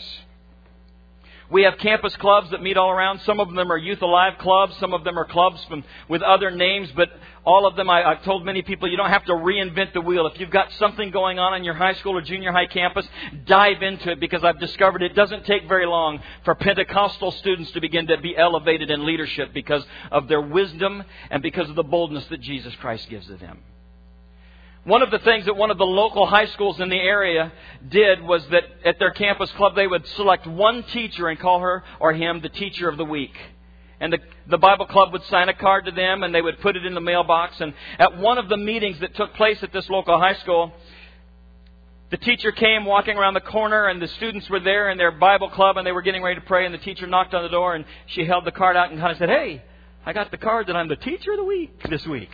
We 1.51 1.63
have 1.63 1.79
campus 1.79 2.15
clubs 2.17 2.51
that 2.51 2.61
meet 2.61 2.77
all 2.77 2.91
around. 2.91 3.21
Some 3.21 3.39
of 3.39 3.53
them 3.53 3.71
are 3.71 3.77
Youth 3.77 4.03
Alive 4.03 4.33
clubs. 4.39 4.77
Some 4.79 4.93
of 4.93 5.03
them 5.03 5.17
are 5.17 5.25
clubs 5.25 5.63
from, 5.65 5.83
with 6.07 6.21
other 6.21 6.51
names, 6.51 6.91
but 6.95 7.09
all 7.43 7.65
of 7.65 7.75
them, 7.75 7.89
I, 7.89 8.03
I've 8.03 8.23
told 8.23 8.45
many 8.45 8.61
people, 8.61 8.87
you 8.87 8.97
don't 8.97 9.09
have 9.09 9.25
to 9.25 9.33
reinvent 9.33 9.93
the 9.93 10.01
wheel. 10.01 10.27
If 10.27 10.39
you've 10.39 10.51
got 10.51 10.71
something 10.73 11.09
going 11.09 11.39
on 11.39 11.55
in 11.55 11.63
your 11.63 11.73
high 11.73 11.93
school 11.93 12.15
or 12.15 12.21
junior 12.21 12.51
high 12.51 12.67
campus, 12.67 13.07
dive 13.45 13.81
into 13.81 14.11
it 14.11 14.19
because 14.19 14.43
I've 14.43 14.59
discovered 14.59 15.01
it 15.01 15.15
doesn't 15.15 15.45
take 15.45 15.67
very 15.67 15.87
long 15.87 16.21
for 16.45 16.53
Pentecostal 16.53 17.31
students 17.31 17.71
to 17.71 17.81
begin 17.81 18.05
to 18.07 18.17
be 18.19 18.37
elevated 18.37 18.91
in 18.91 19.05
leadership 19.05 19.51
because 19.51 19.83
of 20.11 20.27
their 20.27 20.41
wisdom 20.41 21.03
and 21.31 21.41
because 21.41 21.67
of 21.67 21.75
the 21.75 21.83
boldness 21.83 22.25
that 22.27 22.41
Jesus 22.41 22.75
Christ 22.75 23.09
gives 23.09 23.25
to 23.25 23.37
them. 23.37 23.59
One 24.85 25.01
of 25.01 25.11
the 25.11 25.19
things 25.19 25.45
that 25.45 25.57
one 25.57 25.71
of 25.71 25.77
the 25.77 25.85
local 25.85 26.25
high 26.25 26.45
schools 26.47 26.79
in 26.79 26.89
the 26.89 26.99
area 26.99 27.51
did 27.89 28.21
was 28.21 28.45
that 28.49 28.63
at 28.85 28.97
their 28.97 29.11
campus 29.11 29.51
club 29.51 29.75
they 29.75 29.87
would 29.87 30.07
select 30.15 30.47
one 30.47 30.83
teacher 30.83 31.27
and 31.27 31.37
call 31.37 31.59
her 31.59 31.83
or 31.99 32.13
him 32.13 32.41
the 32.41 32.49
teacher 32.49 32.87
of 32.87 32.97
the 32.97 33.05
week. 33.05 33.35
And 33.99 34.13
the, 34.13 34.19
the 34.47 34.57
Bible 34.57 34.85
club 34.85 35.11
would 35.11 35.23
sign 35.25 35.49
a 35.49 35.53
card 35.53 35.85
to 35.85 35.91
them 35.91 36.23
and 36.23 36.33
they 36.33 36.41
would 36.41 36.61
put 36.61 36.77
it 36.77 36.85
in 36.85 36.93
the 36.93 37.01
mailbox. 37.01 37.59
And 37.59 37.73
at 37.97 38.17
one 38.17 38.37
of 38.37 38.47
the 38.47 38.55
meetings 38.55 38.99
that 39.01 39.13
took 39.15 39.33
place 39.33 39.61
at 39.61 39.73
this 39.73 39.89
local 39.89 40.17
high 40.17 40.35
school, 40.35 40.71
the 42.09 42.17
teacher 42.17 42.53
came 42.53 42.85
walking 42.85 43.17
around 43.17 43.33
the 43.33 43.41
corner 43.41 43.87
and 43.87 44.01
the 44.01 44.07
students 44.07 44.49
were 44.49 44.61
there 44.61 44.89
in 44.89 44.97
their 44.97 45.11
Bible 45.11 45.49
club 45.49 45.75
and 45.75 45.85
they 45.85 45.91
were 45.91 46.01
getting 46.01 46.23
ready 46.23 46.39
to 46.39 46.45
pray 46.45 46.65
and 46.65 46.73
the 46.73 46.79
teacher 46.79 47.05
knocked 47.05 47.33
on 47.33 47.43
the 47.43 47.49
door 47.49 47.75
and 47.75 47.83
she 48.07 48.23
held 48.23 48.45
the 48.45 48.51
card 48.51 48.77
out 48.77 48.89
and 48.89 48.99
kind 48.99 49.11
of 49.11 49.17
said, 49.17 49.29
Hey, 49.29 49.61
I 50.05 50.13
got 50.13 50.31
the 50.31 50.37
card 50.37 50.67
that 50.67 50.77
I'm 50.77 50.87
the 50.87 50.95
teacher 50.95 51.31
of 51.33 51.37
the 51.37 51.43
week 51.43 51.77
this 51.89 52.07
week. 52.07 52.31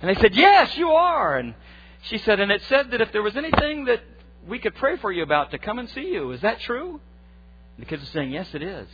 And 0.00 0.14
they 0.14 0.20
said, 0.20 0.34
Yes, 0.34 0.76
you 0.76 0.90
are. 0.90 1.38
And 1.38 1.54
she 2.02 2.18
said, 2.18 2.40
And 2.40 2.52
it 2.52 2.62
said 2.68 2.90
that 2.92 3.00
if 3.00 3.12
there 3.12 3.22
was 3.22 3.36
anything 3.36 3.86
that 3.86 4.00
we 4.46 4.58
could 4.58 4.74
pray 4.76 4.96
for 4.96 5.12
you 5.12 5.22
about 5.22 5.50
to 5.50 5.58
come 5.58 5.78
and 5.78 5.88
see 5.90 6.08
you. 6.12 6.32
Is 6.32 6.40
that 6.40 6.60
true? 6.60 7.00
And 7.76 7.86
the 7.86 7.86
kids 7.86 8.02
are 8.02 8.12
saying, 8.12 8.30
Yes, 8.30 8.48
it 8.54 8.62
is. 8.62 8.88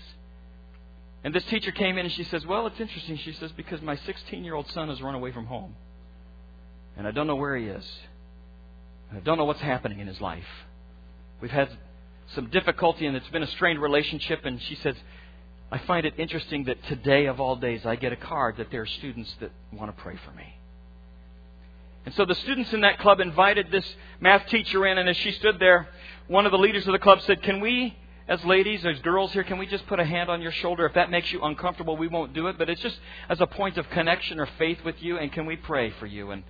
And 1.22 1.34
this 1.34 1.44
teacher 1.44 1.70
came 1.70 1.96
in 1.96 2.04
and 2.04 2.14
she 2.14 2.24
says, 2.24 2.44
Well, 2.46 2.66
it's 2.66 2.80
interesting. 2.80 3.16
She 3.18 3.32
says, 3.32 3.52
Because 3.52 3.80
my 3.82 3.96
16 3.96 4.44
year 4.44 4.54
old 4.54 4.68
son 4.70 4.88
has 4.88 5.00
run 5.00 5.14
away 5.14 5.32
from 5.32 5.46
home. 5.46 5.74
And 6.96 7.06
I 7.06 7.10
don't 7.10 7.26
know 7.26 7.36
where 7.36 7.56
he 7.56 7.66
is. 7.66 7.84
I 9.12 9.20
don't 9.20 9.38
know 9.38 9.44
what's 9.44 9.60
happening 9.60 10.00
in 10.00 10.06
his 10.06 10.20
life. 10.20 10.44
We've 11.40 11.50
had 11.50 11.68
some 12.34 12.48
difficulty 12.50 13.06
and 13.06 13.16
it's 13.16 13.28
been 13.28 13.42
a 13.42 13.48
strained 13.48 13.80
relationship. 13.80 14.44
And 14.44 14.60
she 14.62 14.74
says, 14.76 14.96
I 15.70 15.78
find 15.78 16.06
it 16.06 16.14
interesting 16.18 16.64
that 16.64 16.82
today, 16.84 17.26
of 17.26 17.40
all 17.40 17.56
days, 17.56 17.84
I 17.84 17.96
get 17.96 18.12
a 18.12 18.16
card 18.16 18.58
that 18.58 18.70
there 18.70 18.82
are 18.82 18.86
students 18.86 19.34
that 19.40 19.50
want 19.72 19.94
to 19.94 20.02
pray 20.02 20.16
for 20.24 20.30
me. 20.32 20.54
And 22.04 22.14
so 22.14 22.24
the 22.24 22.34
students 22.34 22.72
in 22.72 22.82
that 22.82 22.98
club 22.98 23.20
invited 23.20 23.70
this 23.70 23.84
math 24.20 24.46
teacher 24.48 24.86
in, 24.86 24.98
and 24.98 25.08
as 25.08 25.16
she 25.16 25.32
stood 25.32 25.58
there, 25.58 25.88
one 26.28 26.46
of 26.46 26.52
the 26.52 26.58
leaders 26.58 26.86
of 26.86 26.92
the 26.92 26.98
club 26.98 27.20
said, 27.22 27.42
Can 27.42 27.60
we, 27.60 27.96
as 28.28 28.44
ladies, 28.44 28.84
as 28.84 28.98
girls 29.00 29.32
here, 29.32 29.44
can 29.44 29.58
we 29.58 29.66
just 29.66 29.86
put 29.86 30.00
a 30.00 30.04
hand 30.04 30.28
on 30.28 30.42
your 30.42 30.52
shoulder? 30.52 30.86
If 30.86 30.94
that 30.94 31.10
makes 31.10 31.32
you 31.32 31.42
uncomfortable, 31.42 31.96
we 31.96 32.08
won't 32.08 32.34
do 32.34 32.48
it, 32.48 32.58
but 32.58 32.68
it's 32.68 32.82
just 32.82 32.98
as 33.28 33.40
a 33.40 33.46
point 33.46 33.78
of 33.78 33.88
connection 33.90 34.38
or 34.38 34.48
faith 34.58 34.78
with 34.84 35.02
you, 35.02 35.18
and 35.18 35.32
can 35.32 35.46
we 35.46 35.56
pray 35.56 35.90
for 35.98 36.06
you? 36.06 36.30
And 36.30 36.42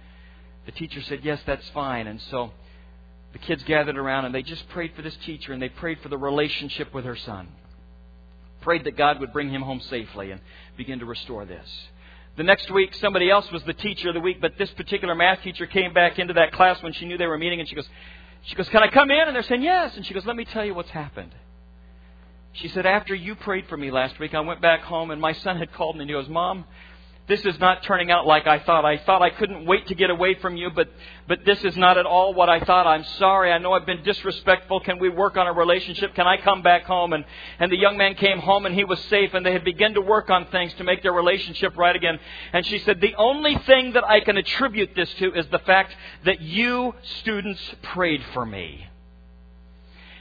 the 0.66 0.73
teacher 0.73 1.02
said, 1.02 1.20
Yes, 1.23 1.40
that's 1.46 1.68
fine. 1.70 2.06
And 2.06 2.20
so 2.30 2.52
the 3.32 3.38
kids 3.38 3.62
gathered 3.64 3.99
around 3.99 4.25
and 4.25 4.34
they 4.34 4.42
just 4.42 4.68
prayed 4.68 4.92
for 4.94 5.02
this 5.02 5.16
teacher 5.26 5.52
and 5.52 5.61
they 5.61 5.68
prayed 5.68 5.99
for 6.00 6.08
the 6.08 6.16
relationship 6.16 6.94
with 6.94 7.04
her 7.04 7.16
son. 7.16 7.49
Prayed 8.61 8.84
that 8.84 8.96
God 8.96 9.20
would 9.20 9.32
bring 9.32 9.50
him 9.50 9.61
home 9.61 9.80
safely 9.80 10.30
and 10.30 10.40
begin 10.76 11.00
to 11.00 11.04
restore 11.04 11.44
this. 11.44 11.68
The 12.37 12.43
next 12.43 12.71
week, 12.71 12.95
somebody 12.97 13.31
else 13.31 13.50
was 13.53 13.62
the 13.62 13.75
teacher 13.75 14.09
of 14.09 14.14
the 14.14 14.21
week, 14.21 14.41
but 14.41 14.59
this 14.59 14.71
particular 14.73 15.14
math 15.14 15.43
teacher 15.43 15.67
came 15.67 15.93
back 15.93 16.19
into 16.19 16.35
that 16.35 16.53
class 16.53 16.83
when 16.83 16.93
she 16.93 17.07
knew 17.07 17.17
they 17.17 17.26
were 17.26 17.38
meeting, 17.38 17.61
and 17.61 17.69
she 17.69 17.76
goes, 17.76 17.88
she 18.43 18.55
goes, 18.55 18.69
Can 18.69 18.83
I 18.83 18.88
come 18.88 19.11
in? 19.11 19.21
And 19.21 19.35
they're 19.35 19.43
saying, 19.43 19.62
Yes. 19.62 19.97
And 19.97 20.05
she 20.05 20.14
goes, 20.14 20.26
Let 20.26 20.37
me 20.37 20.45
tell 20.45 20.64
you 20.64 20.75
what's 20.75 20.91
happened. 20.91 21.33
She 22.53 22.69
said, 22.69 22.87
After 22.87 23.14
you 23.14 23.35
prayed 23.35 23.67
for 23.69 23.76
me 23.76 23.91
last 23.91 24.19
week, 24.19 24.35
I 24.35 24.41
went 24.41 24.61
back 24.61 24.83
home, 24.83 25.11
and 25.11 25.21
my 25.21 25.33
son 25.33 25.59
had 25.59 25.73
called 25.73 25.97
me, 25.97 26.03
and 26.03 26.11
he 26.11 26.14
goes, 26.14 26.29
Mom, 26.29 26.64
this 27.26 27.40
is 27.47 27.59
not 27.59 27.83
turning 27.85 28.11
out 28.11 28.26
like 28.26 28.47
I 28.47 28.59
thought. 28.59 28.85
I 28.85 28.99
thought 28.99 29.23
I 29.23 29.31
couldn't 29.31 29.64
wait 29.64 29.87
to 29.87 29.95
get 29.95 30.11
away 30.11 30.35
from 30.35 30.59
you, 30.59 30.69
but, 30.69 30.88
but 31.26 31.38
this 31.47 31.64
is 31.64 31.75
not 31.75 31.97
at 31.97 32.04
all 32.04 32.35
what 32.35 32.50
I 32.50 32.61
thought. 32.61 32.87
I'm 32.87 33.04
sorry. 33.19 33.50
I 33.50 33.57
know 33.57 33.73
I've 33.73 33.87
been 33.87 34.02
disrespectful. 34.02 34.81
Can 34.81 34.99
we 34.99 35.09
work 35.09 35.38
on 35.38 35.47
a 35.47 35.52
relationship? 35.52 36.14
Can 36.14 36.26
I 36.26 36.37
come 36.37 36.61
back 36.61 36.85
home? 36.85 37.14
And, 37.14 37.25
and 37.59 37.73
the 37.73 37.78
young 37.78 37.97
man 37.97 38.14
came 38.14 38.40
home 38.40 38.66
and 38.66 38.75
he 38.75 38.85
was 38.85 39.00
safe 39.04 39.33
and 39.33 39.45
they 39.45 39.52
had 39.52 39.64
begun 39.64 39.95
to 39.95 40.02
work 40.02 40.28
on 40.28 40.47
things 40.49 40.75
to 40.75 40.85
make 40.85 41.02
their 41.02 41.14
relationship 41.14 41.78
right 41.78 41.97
again. 41.97 42.19
And 42.52 42.66
she 42.66 42.78
said, 42.81 43.00
the 43.00 43.14
only 43.16 43.57
thing 43.57 43.95
that 43.95 44.04
I 44.04 44.21
can 44.21 44.37
attribute 44.37 44.90
this 44.95 45.12
to 45.14 45.33
is 45.35 45.47
the 45.50 45.61
fact 45.61 45.97
that 46.26 46.43
you 46.43 46.95
students 47.21 47.61
prayed 47.83 48.23
for 48.35 48.45
me. 48.45 48.87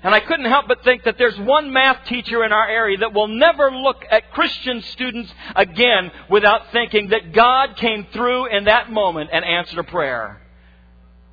And 0.03 0.13
I 0.13 0.19
couldn't 0.19 0.45
help 0.45 0.67
but 0.67 0.83
think 0.83 1.05
that 1.05 1.17
there's 1.17 1.37
one 1.39 1.71
math 1.71 2.05
teacher 2.07 2.43
in 2.43 2.51
our 2.51 2.67
area 2.67 2.97
that 2.97 3.13
will 3.13 3.29
never 3.29 3.71
look 3.71 4.03
at 4.11 4.31
Christian 4.31 4.81
students 4.81 5.31
again 5.55 6.11
without 6.29 6.73
thinking 6.73 7.09
that 7.09 7.31
God 7.31 7.77
came 7.77 8.05
through 8.11 8.47
in 8.47 8.65
that 8.65 8.91
moment 8.91 9.29
and 9.31 9.45
answered 9.45 9.79
a 9.79 9.83
prayer 9.83 10.41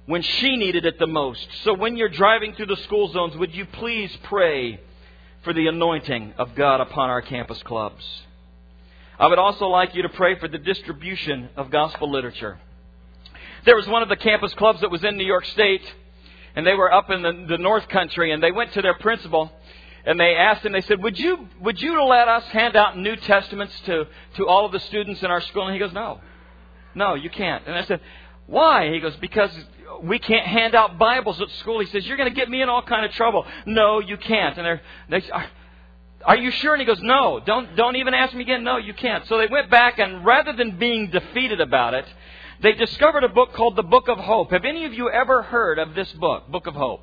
when 0.07 0.23
she 0.23 0.57
needed 0.57 0.85
it 0.85 1.01
the 1.01 1.07
most. 1.09 1.47
So 1.65 1.75
when 1.75 1.97
you're 1.97 2.09
driving 2.09 2.55
through 2.55 2.67
the 2.67 2.77
school 2.77 3.13
zones, 3.13 3.37
would 3.37 3.53
you 3.55 3.67
please 3.67 4.17
pray 4.23 4.81
for 5.43 5.53
the 5.53 5.67
anointing 5.67 6.35
of 6.39 6.55
God 6.55 6.81
upon 6.81 7.11
our 7.11 7.23
campus 7.23 7.61
clubs? 7.65 8.05
I 9.19 9.27
would 9.27 9.39
also 9.41 9.67
like 9.67 9.97
you 9.97 10.03
to 10.03 10.09
pray 10.11 10.39
for 10.39 10.47
the 10.47 10.59
distribution 10.59 11.49
of 11.57 11.71
gospel 11.73 12.11
literature. 12.11 12.59
There 13.65 13.77
was 13.77 13.87
one 13.89 14.03
of 14.03 14.09
the 14.09 14.17
campus 14.17 14.55
clubs 14.55 14.81
that 14.81 14.91
was 14.91 15.03
in 15.05 15.17
New 15.17 15.27
York 15.27 15.45
State 15.47 15.83
and 16.61 16.67
they 16.67 16.75
were 16.75 16.93
up 16.93 17.09
in 17.09 17.23
the, 17.23 17.47
the 17.49 17.57
North 17.57 17.89
Country, 17.89 18.33
and 18.33 18.43
they 18.43 18.53
went 18.53 18.75
to 18.75 18.83
their 18.83 18.93
principal, 18.93 19.51
and 20.05 20.21
they 20.21 20.35
asked 20.37 20.63
him, 20.63 20.73
they 20.73 20.83
said, 20.83 21.03
would 21.03 21.19
you, 21.19 21.49
would 21.59 21.81
you 21.81 22.05
let 22.05 22.29
us 22.29 22.45
hand 22.49 22.77
out 22.77 22.99
New 22.99 23.17
Testaments 23.17 23.73
to, 23.87 24.07
to 24.37 24.47
all 24.47 24.67
of 24.67 24.73
the 24.73 24.81
students 24.81 25.23
in 25.23 25.31
our 25.31 25.41
school? 25.41 25.65
And 25.65 25.73
he 25.73 25.79
goes, 25.79 25.95
no. 25.95 26.21
No, 26.95 27.15
you 27.15 27.31
can't. 27.31 27.67
And 27.67 27.75
I 27.75 27.85
said, 27.85 28.03
why? 28.47 28.93
He 28.93 29.01
goes, 29.01 29.17
because 29.17 29.51
we 30.03 30.19
can't 30.19 30.47
hand 30.47 30.75
out 30.75 30.99
Bibles 30.99 31.41
at 31.41 31.49
school. 31.61 31.81
He 31.81 31.87
says, 31.87 32.07
you're 32.07 32.19
going 32.19 32.29
to 32.29 32.35
get 32.35 32.51
me 32.51 32.61
in 32.61 32.69
all 32.69 32.83
kind 32.83 33.07
of 33.07 33.13
trouble. 33.13 33.47
No, 33.65 34.01
you 34.01 34.19
can't. 34.19 34.59
And 34.59 34.67
they're, 34.67 34.83
they 35.09 35.31
are, 35.31 35.47
are 36.27 36.37
you 36.37 36.51
sure? 36.51 36.75
And 36.75 36.81
he 36.83 36.87
goes, 36.87 37.01
no, 37.01 37.41
don't, 37.41 37.75
don't 37.75 37.97
even 37.97 38.13
ask 38.13 38.35
me 38.35 38.43
again. 38.43 38.65
No, 38.65 38.77
you 38.77 38.93
can't. 38.93 39.27
So 39.29 39.39
they 39.39 39.47
went 39.47 39.71
back, 39.71 39.99
and 39.99 40.27
rather 40.27 40.53
than 40.53 40.77
being 40.77 41.09
defeated 41.09 41.63
about 41.63 41.95
it, 41.95 42.05
they 42.63 42.73
discovered 42.73 43.25
a 43.25 43.29
book 43.29 43.55
called 43.55 43.77
the 43.77 43.83
Book 43.83 44.09
of 44.09 44.19
Hope. 44.19 44.51
Have 44.51 44.65
any 44.65 44.85
of 44.85 44.93
you 44.93 45.11
ever 45.11 45.43
heard 45.43 45.79
of 45.79 45.95
this 45.95 46.11
book, 46.13 46.49
Book 46.49 46.67
of 46.67 46.75
Hope? 46.75 47.03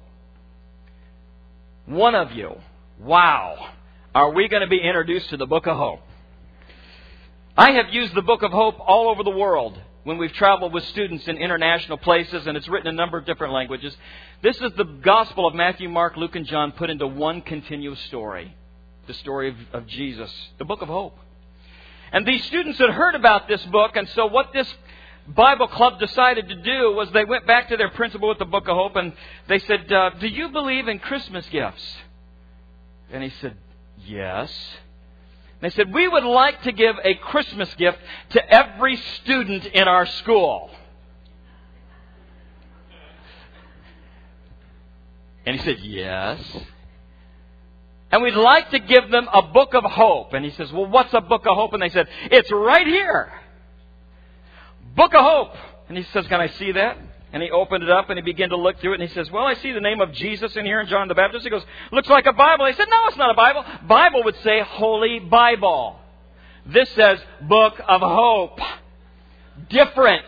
One 1.85 2.15
of 2.15 2.31
you. 2.31 2.57
Wow. 2.99 3.69
Are 4.13 4.31
we 4.31 4.47
going 4.47 4.61
to 4.61 4.67
be 4.67 4.79
introduced 4.79 5.29
to 5.29 5.37
the 5.37 5.45
Book 5.45 5.67
of 5.67 5.77
Hope? 5.77 6.01
I 7.57 7.71
have 7.71 7.91
used 7.91 8.13
the 8.13 8.21
Book 8.21 8.43
of 8.43 8.51
Hope 8.51 8.75
all 8.79 9.09
over 9.09 9.23
the 9.23 9.31
world 9.31 9.79
when 10.03 10.17
we've 10.17 10.33
traveled 10.33 10.73
with 10.73 10.85
students 10.85 11.27
in 11.27 11.37
international 11.37 11.97
places, 11.97 12.45
and 12.45 12.55
it's 12.55 12.67
written 12.67 12.87
in 12.87 12.93
a 12.93 12.97
number 12.97 13.17
of 13.17 13.25
different 13.25 13.53
languages. 13.53 13.95
This 14.41 14.55
is 14.57 14.71
the 14.77 14.83
Gospel 14.83 15.47
of 15.47 15.55
Matthew, 15.55 15.89
Mark, 15.89 16.17
Luke, 16.17 16.35
and 16.35 16.45
John 16.45 16.71
put 16.71 16.89
into 16.89 17.07
one 17.07 17.41
continuous 17.41 17.99
story 18.01 18.55
the 19.07 19.13
story 19.15 19.49
of, 19.49 19.55
of 19.73 19.87
Jesus, 19.87 20.31
the 20.57 20.65
Book 20.65 20.81
of 20.81 20.89
Hope. 20.89 21.17
And 22.11 22.25
these 22.25 22.43
students 22.45 22.77
had 22.77 22.89
heard 22.89 23.15
about 23.15 23.47
this 23.47 23.63
book, 23.65 23.95
and 23.95 24.07
so 24.09 24.27
what 24.27 24.53
this 24.53 24.67
Bible 25.27 25.67
Club 25.67 25.99
decided 25.99 26.47
to 26.47 26.55
do 26.55 26.93
was 26.93 27.09
they 27.11 27.25
went 27.25 27.45
back 27.45 27.69
to 27.69 27.77
their 27.77 27.89
principal 27.89 28.29
with 28.29 28.39
the 28.39 28.45
Book 28.45 28.67
of 28.67 28.75
Hope 28.75 28.95
and 28.95 29.13
they 29.47 29.59
said, 29.59 29.91
uh, 29.91 30.11
Do 30.19 30.27
you 30.27 30.49
believe 30.49 30.87
in 30.87 30.99
Christmas 30.99 31.45
gifts? 31.49 31.83
And 33.11 33.23
he 33.23 33.29
said, 33.41 33.57
Yes. 34.05 34.51
They 35.59 35.69
said, 35.71 35.93
We 35.93 36.07
would 36.07 36.23
like 36.23 36.61
to 36.63 36.71
give 36.71 36.95
a 37.03 37.15
Christmas 37.15 37.73
gift 37.75 37.97
to 38.31 38.53
every 38.53 38.95
student 39.21 39.65
in 39.65 39.87
our 39.87 40.05
school. 40.05 40.69
And 45.45 45.57
he 45.57 45.63
said, 45.63 45.79
Yes. 45.79 46.39
And 48.11 48.21
we'd 48.23 48.35
like 48.35 48.69
to 48.71 48.79
give 48.79 49.09
them 49.11 49.27
a 49.33 49.41
book 49.41 49.73
of 49.73 49.83
hope. 49.83 50.33
And 50.33 50.45
he 50.45 50.51
says, 50.51 50.71
Well, 50.71 50.85
what's 50.85 51.13
a 51.13 51.21
book 51.21 51.45
of 51.45 51.55
hope? 51.55 51.73
And 51.73 51.81
they 51.81 51.89
said, 51.89 52.07
It's 52.31 52.51
right 52.51 52.87
here. 52.87 53.31
Book 54.97 55.13
of 55.13 55.21
Hope. 55.21 55.53
And 55.87 55.97
he 55.97 56.03
says, 56.11 56.27
Can 56.27 56.41
I 56.41 56.47
see 56.47 56.73
that? 56.73 56.97
And 57.31 57.43
he 57.43 57.51
opened 57.51 57.83
it 57.83 57.89
up 57.89 58.09
and 58.09 58.17
he 58.17 58.23
began 58.23 58.49
to 58.49 58.57
look 58.57 58.79
through 58.79 58.93
it 58.93 58.99
and 58.99 59.07
he 59.07 59.13
says, 59.13 59.29
Well, 59.31 59.45
I 59.45 59.53
see 59.55 59.71
the 59.71 59.79
name 59.79 60.01
of 60.01 60.11
Jesus 60.11 60.55
in 60.57 60.65
here 60.65 60.79
and 60.79 60.89
John 60.89 61.07
the 61.07 61.15
Baptist. 61.15 61.43
He 61.43 61.49
goes, 61.49 61.63
Looks 61.91 62.09
like 62.09 62.25
a 62.25 62.33
Bible. 62.33 62.65
He 62.65 62.73
said, 62.73 62.87
No, 62.89 63.07
it's 63.07 63.17
not 63.17 63.29
a 63.29 63.35
Bible. 63.35 63.63
Bible 63.87 64.23
would 64.23 64.35
say 64.43 64.61
Holy 64.61 65.19
Bible. 65.19 65.99
This 66.65 66.89
says 66.89 67.19
Book 67.41 67.79
of 67.87 68.01
Hope. 68.01 68.59
Different. 69.69 70.25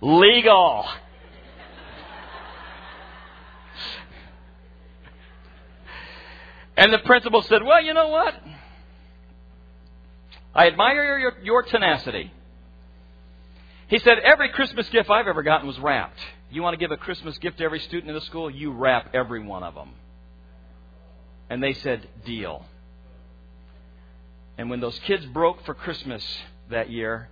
Legal. 0.00 0.86
And 6.76 6.92
the 6.92 6.98
principal 6.98 7.42
said, 7.42 7.62
Well, 7.62 7.82
you 7.82 7.94
know 7.94 8.08
what? 8.08 8.34
I 10.54 10.66
admire 10.66 11.18
your, 11.18 11.32
your 11.42 11.62
tenacity. 11.62 12.32
He 13.88 13.98
said, 13.98 14.18
Every 14.18 14.48
Christmas 14.50 14.88
gift 14.88 15.10
I've 15.10 15.28
ever 15.28 15.42
gotten 15.42 15.66
was 15.66 15.78
wrapped. 15.78 16.18
You 16.50 16.62
want 16.62 16.74
to 16.74 16.78
give 16.78 16.90
a 16.90 16.96
Christmas 16.96 17.38
gift 17.38 17.58
to 17.58 17.64
every 17.64 17.80
student 17.80 18.08
in 18.08 18.14
the 18.14 18.20
school? 18.22 18.50
You 18.50 18.72
wrap 18.72 19.14
every 19.14 19.42
one 19.42 19.62
of 19.62 19.74
them. 19.74 19.90
And 21.48 21.62
they 21.62 21.74
said, 21.74 22.08
Deal. 22.24 22.64
And 24.58 24.70
when 24.70 24.80
those 24.80 24.98
kids 25.00 25.24
broke 25.26 25.64
for 25.64 25.74
Christmas 25.74 26.24
that 26.70 26.90
year, 26.90 27.28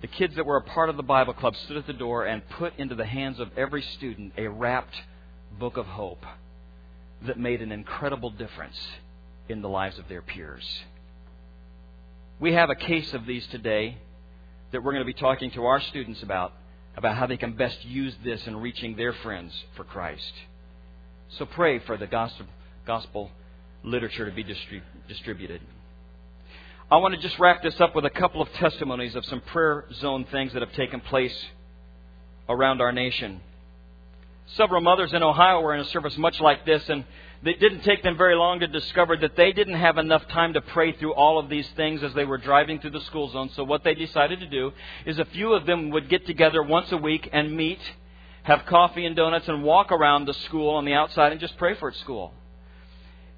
the 0.00 0.06
kids 0.08 0.36
that 0.36 0.46
were 0.46 0.56
a 0.56 0.62
part 0.62 0.90
of 0.90 0.96
the 0.96 1.02
Bible 1.02 1.32
Club 1.32 1.56
stood 1.56 1.76
at 1.76 1.86
the 1.86 1.92
door 1.92 2.26
and 2.26 2.46
put 2.50 2.76
into 2.78 2.94
the 2.94 3.06
hands 3.06 3.40
of 3.40 3.50
every 3.56 3.82
student 3.82 4.32
a 4.36 4.48
wrapped 4.48 4.94
book 5.58 5.76
of 5.76 5.86
hope 5.86 6.24
that 7.26 7.38
made 7.38 7.62
an 7.62 7.72
incredible 7.72 8.30
difference 8.30 8.76
in 9.48 9.62
the 9.62 9.68
lives 9.68 9.98
of 9.98 10.08
their 10.08 10.22
peers. 10.22 10.64
We 12.40 12.52
have 12.54 12.70
a 12.70 12.74
case 12.74 13.14
of 13.14 13.26
these 13.26 13.46
today 13.46 13.98
that 14.72 14.82
we're 14.82 14.92
going 14.92 15.04
to 15.04 15.12
be 15.12 15.12
talking 15.12 15.50
to 15.52 15.66
our 15.66 15.80
students 15.80 16.22
about, 16.22 16.52
about 16.96 17.16
how 17.16 17.26
they 17.26 17.36
can 17.36 17.52
best 17.52 17.84
use 17.84 18.14
this 18.24 18.46
in 18.46 18.56
reaching 18.56 18.96
their 18.96 19.12
friends 19.12 19.52
for 19.76 19.84
Christ. 19.84 20.32
So 21.38 21.46
pray 21.46 21.78
for 21.80 21.96
the 21.96 22.06
gospel, 22.06 22.46
gospel 22.86 23.30
literature 23.84 24.28
to 24.28 24.34
be 24.34 24.44
distrib- 24.44 24.82
distributed. 25.08 25.60
I 26.90 26.96
want 26.96 27.14
to 27.14 27.20
just 27.20 27.38
wrap 27.38 27.62
this 27.62 27.80
up 27.80 27.94
with 27.94 28.04
a 28.04 28.10
couple 28.10 28.42
of 28.42 28.52
testimonies 28.54 29.14
of 29.14 29.24
some 29.26 29.40
prayer 29.40 29.86
zone 29.94 30.26
things 30.30 30.52
that 30.52 30.60
have 30.60 30.72
taken 30.72 31.00
place 31.00 31.34
around 32.48 32.80
our 32.80 32.92
nation. 32.92 33.40
Several 34.56 34.80
mothers 34.80 35.12
in 35.14 35.22
Ohio 35.22 35.60
were 35.60 35.74
in 35.74 35.80
a 35.80 35.86
service 35.86 36.16
much 36.18 36.38
like 36.40 36.66
this, 36.66 36.86
and 36.88 37.04
it 37.44 37.60
didn't 37.60 37.80
take 37.80 38.02
them 38.02 38.16
very 38.16 38.36
long 38.36 38.60
to 38.60 38.66
discover 38.66 39.16
that 39.16 39.36
they 39.36 39.52
didn't 39.52 39.74
have 39.74 39.98
enough 39.98 40.26
time 40.28 40.52
to 40.52 40.60
pray 40.60 40.92
through 40.92 41.14
all 41.14 41.38
of 41.38 41.48
these 41.48 41.68
things 41.76 42.02
as 42.02 42.14
they 42.14 42.24
were 42.24 42.38
driving 42.38 42.78
through 42.78 42.90
the 42.90 43.00
school 43.02 43.30
zone. 43.30 43.50
So 43.56 43.64
what 43.64 43.84
they 43.84 43.94
decided 43.94 44.40
to 44.40 44.46
do 44.46 44.72
is 45.06 45.18
a 45.18 45.24
few 45.24 45.52
of 45.52 45.66
them 45.66 45.90
would 45.90 46.08
get 46.08 46.26
together 46.26 46.62
once 46.62 46.92
a 46.92 46.96
week 46.96 47.28
and 47.32 47.56
meet 47.56 47.80
have 48.42 48.66
coffee 48.66 49.06
and 49.06 49.14
donuts, 49.14 49.48
and 49.48 49.62
walk 49.62 49.92
around 49.92 50.26
the 50.26 50.34
school 50.34 50.74
on 50.74 50.84
the 50.84 50.92
outside 50.92 51.32
and 51.32 51.40
just 51.40 51.56
pray 51.58 51.74
for 51.74 51.88
its 51.88 52.00
school. 52.00 52.32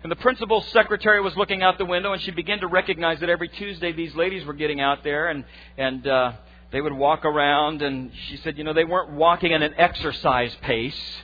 And 0.03 0.11
the 0.11 0.17
principal's 0.17 0.67
secretary 0.69 1.21
was 1.21 1.37
looking 1.37 1.63
out 1.63 1.79
the 1.79 1.85
window, 1.85 2.13
and 2.13 2.23
she 2.23 2.31
began 2.31 2.61
to 2.61 2.67
recognize 2.67 3.21
that 3.21 3.31
every 3.31 3.49
Tuesday 3.49 3.93
these 3.93 4.15
ladies 4.15 4.45
were 4.45 4.55
getting 4.55 4.81
out 4.81 5.03
there, 5.03 5.29
and 5.29 5.45
and 5.79 6.07
uh, 6.07 6.33
they 6.73 6.81
would 6.81 6.93
walk 6.93 7.25
around. 7.25 7.83
And 7.83 8.13
she 8.29 8.37
said, 8.39 8.59
you 8.59 8.65
know, 8.65 8.73
they 8.73 8.85
weren't 8.85 9.13
walking 9.13 9.53
at 9.53 9.63
an 9.63 9.75
exercise 9.77 10.55
pace; 10.63 11.23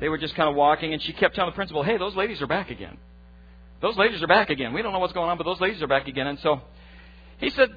they 0.00 0.08
were 0.08 0.18
just 0.18 0.34
kind 0.34 0.48
of 0.48 0.56
walking. 0.56 0.92
And 0.92 1.02
she 1.02 1.12
kept 1.12 1.34
telling 1.34 1.50
the 1.50 1.54
principal, 1.54 1.82
"Hey, 1.82 1.96
those 1.96 2.16
ladies 2.16 2.42
are 2.42 2.46
back 2.46 2.70
again. 2.70 2.96
Those 3.80 3.96
ladies 3.96 4.22
are 4.22 4.26
back 4.26 4.50
again. 4.50 4.72
We 4.72 4.82
don't 4.82 4.92
know 4.92 4.98
what's 4.98 5.12
going 5.12 5.30
on, 5.30 5.38
but 5.38 5.44
those 5.44 5.60
ladies 5.60 5.82
are 5.82 5.86
back 5.86 6.08
again." 6.08 6.26
And 6.26 6.38
so 6.40 6.60
he 7.38 7.50
said, 7.50 7.70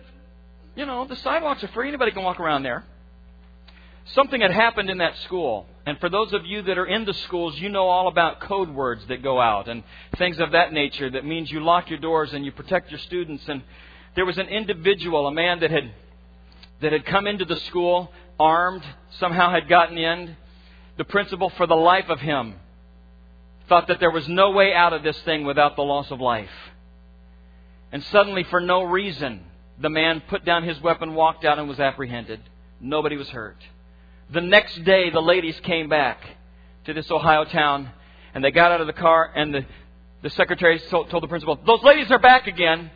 you 0.75 0.85
know, 0.85 1.05
the 1.05 1.15
sidewalks 1.17 1.63
are 1.63 1.67
free; 1.69 1.87
anybody 1.87 2.11
can 2.11 2.23
walk 2.23 2.39
around 2.39 2.63
there 2.63 2.83
something 4.07 4.41
had 4.41 4.51
happened 4.51 4.89
in 4.89 4.97
that 4.99 5.17
school. 5.19 5.65
And 5.85 5.99
for 5.99 6.09
those 6.09 6.33
of 6.33 6.45
you 6.45 6.61
that 6.63 6.77
are 6.77 6.85
in 6.85 7.05
the 7.05 7.13
schools, 7.13 7.59
you 7.59 7.69
know 7.69 7.87
all 7.87 8.07
about 8.07 8.41
code 8.41 8.69
words 8.69 9.05
that 9.07 9.21
go 9.21 9.39
out 9.39 9.67
and 9.67 9.83
things 10.17 10.39
of 10.39 10.51
that 10.51 10.71
nature 10.71 11.09
that 11.09 11.25
means 11.25 11.51
you 11.51 11.59
lock 11.61 11.89
your 11.89 11.99
doors 11.99 12.33
and 12.33 12.45
you 12.45 12.51
protect 12.51 12.89
your 12.89 12.99
students. 12.99 13.43
And 13.47 13.63
there 14.15 14.25
was 14.25 14.37
an 14.37 14.47
individual, 14.47 15.27
a 15.27 15.31
man 15.31 15.59
that 15.59 15.71
had 15.71 15.91
that 16.81 16.91
had 16.91 17.05
come 17.05 17.27
into 17.27 17.45
the 17.45 17.55
school 17.57 18.11
armed, 18.39 18.83
somehow 19.19 19.51
had 19.51 19.69
gotten 19.69 19.97
in. 19.97 20.35
The 20.97 21.03
principal, 21.03 21.49
for 21.51 21.65
the 21.65 21.75
life 21.75 22.09
of 22.09 22.19
him, 22.19 22.55
thought 23.67 23.87
that 23.87 23.99
there 23.99 24.11
was 24.11 24.27
no 24.27 24.51
way 24.51 24.73
out 24.73 24.93
of 24.93 25.03
this 25.03 25.19
thing 25.21 25.45
without 25.45 25.75
the 25.75 25.81
loss 25.81 26.11
of 26.11 26.19
life. 26.19 26.51
And 27.91 28.03
suddenly, 28.05 28.43
for 28.43 28.59
no 28.59 28.83
reason, 28.83 29.43
the 29.79 29.89
man 29.89 30.21
put 30.27 30.45
down 30.45 30.63
his 30.63 30.79
weapon, 30.81 31.13
walked 31.13 31.45
out, 31.45 31.59
and 31.59 31.67
was 31.67 31.79
apprehended. 31.79 32.39
Nobody 32.79 33.17
was 33.17 33.29
hurt. 33.29 33.57
The 34.31 34.41
next 34.41 34.83
day, 34.83 35.09
the 35.09 35.21
ladies 35.21 35.59
came 35.61 35.89
back 35.89 36.21
to 36.85 36.93
this 36.93 37.09
Ohio 37.09 37.45
town, 37.45 37.91
and 38.33 38.43
they 38.43 38.51
got 38.51 38.71
out 38.71 38.81
of 38.81 38.87
the 38.87 38.93
car, 38.93 39.31
and 39.35 39.53
the, 39.53 39.65
the 40.21 40.29
secretary 40.31 40.79
told 40.89 41.23
the 41.23 41.27
principal, 41.27 41.59
Those 41.65 41.83
ladies 41.83 42.11
are 42.11 42.19
back 42.19 42.47
again. 42.47 42.91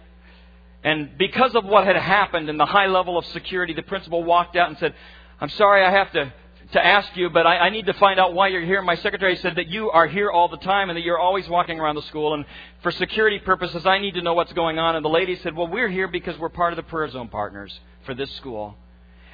And 0.84 1.18
because 1.18 1.56
of 1.56 1.66
what 1.66 1.86
had 1.86 1.96
happened 1.96 2.50
and 2.50 2.60
the 2.60 2.66
high 2.66 2.88
level 2.88 3.18
of 3.18 3.26
security, 3.28 3.74
the 3.74 3.82
principal 3.82 4.24
walked 4.24 4.56
out 4.56 4.70
and 4.70 4.78
said, 4.78 4.94
I'm 5.40 5.50
sorry 5.50 5.84
I 5.84 5.92
have 5.92 6.12
to, 6.14 6.34
to 6.74 6.86
ask 6.86 7.16
you, 7.16 7.30
but 7.30 7.48
I, 7.48 7.58
I 7.58 7.70
need 7.70 7.86
to 7.86 7.94
find 7.94 8.20
out 8.20 8.34
why 8.34 8.50
you're 8.50 8.66
here. 8.66 8.82
My 8.82 8.96
secretary 8.96 9.38
said 9.38 9.56
that 9.56 9.68
you 9.68 9.90
are 9.90 10.08
here 10.08 10.30
all 10.30 10.50
the 10.50 10.58
time 10.58 10.90
and 10.90 10.98
that 10.98 11.04
you're 11.04 11.20
always 11.20 11.48
walking 11.48 11.80
around 11.80 11.96
the 11.96 12.02
school. 12.04 12.34
And 12.34 12.46
for 12.84 12.92
security 12.92 13.40
purposes, 13.40 13.86
I 13.86 14.00
need 14.00 14.16
to 14.16 14.22
know 14.22 14.34
what's 14.34 14.54
going 14.54 14.78
on. 14.78 14.96
And 14.96 15.06
the 15.06 15.10
lady 15.10 15.38
said, 15.38 15.56
Well, 15.56 15.68
we're 15.68 15.90
here 15.90 16.08
because 16.08 16.38
we're 16.38 16.50
part 16.50 16.74
of 16.74 16.78
the 16.78 16.84
Prayer 16.84 17.10
Zone 17.10 17.30
partners 17.30 17.78
for 18.06 18.14
this 18.14 18.32
school. 18.36 18.76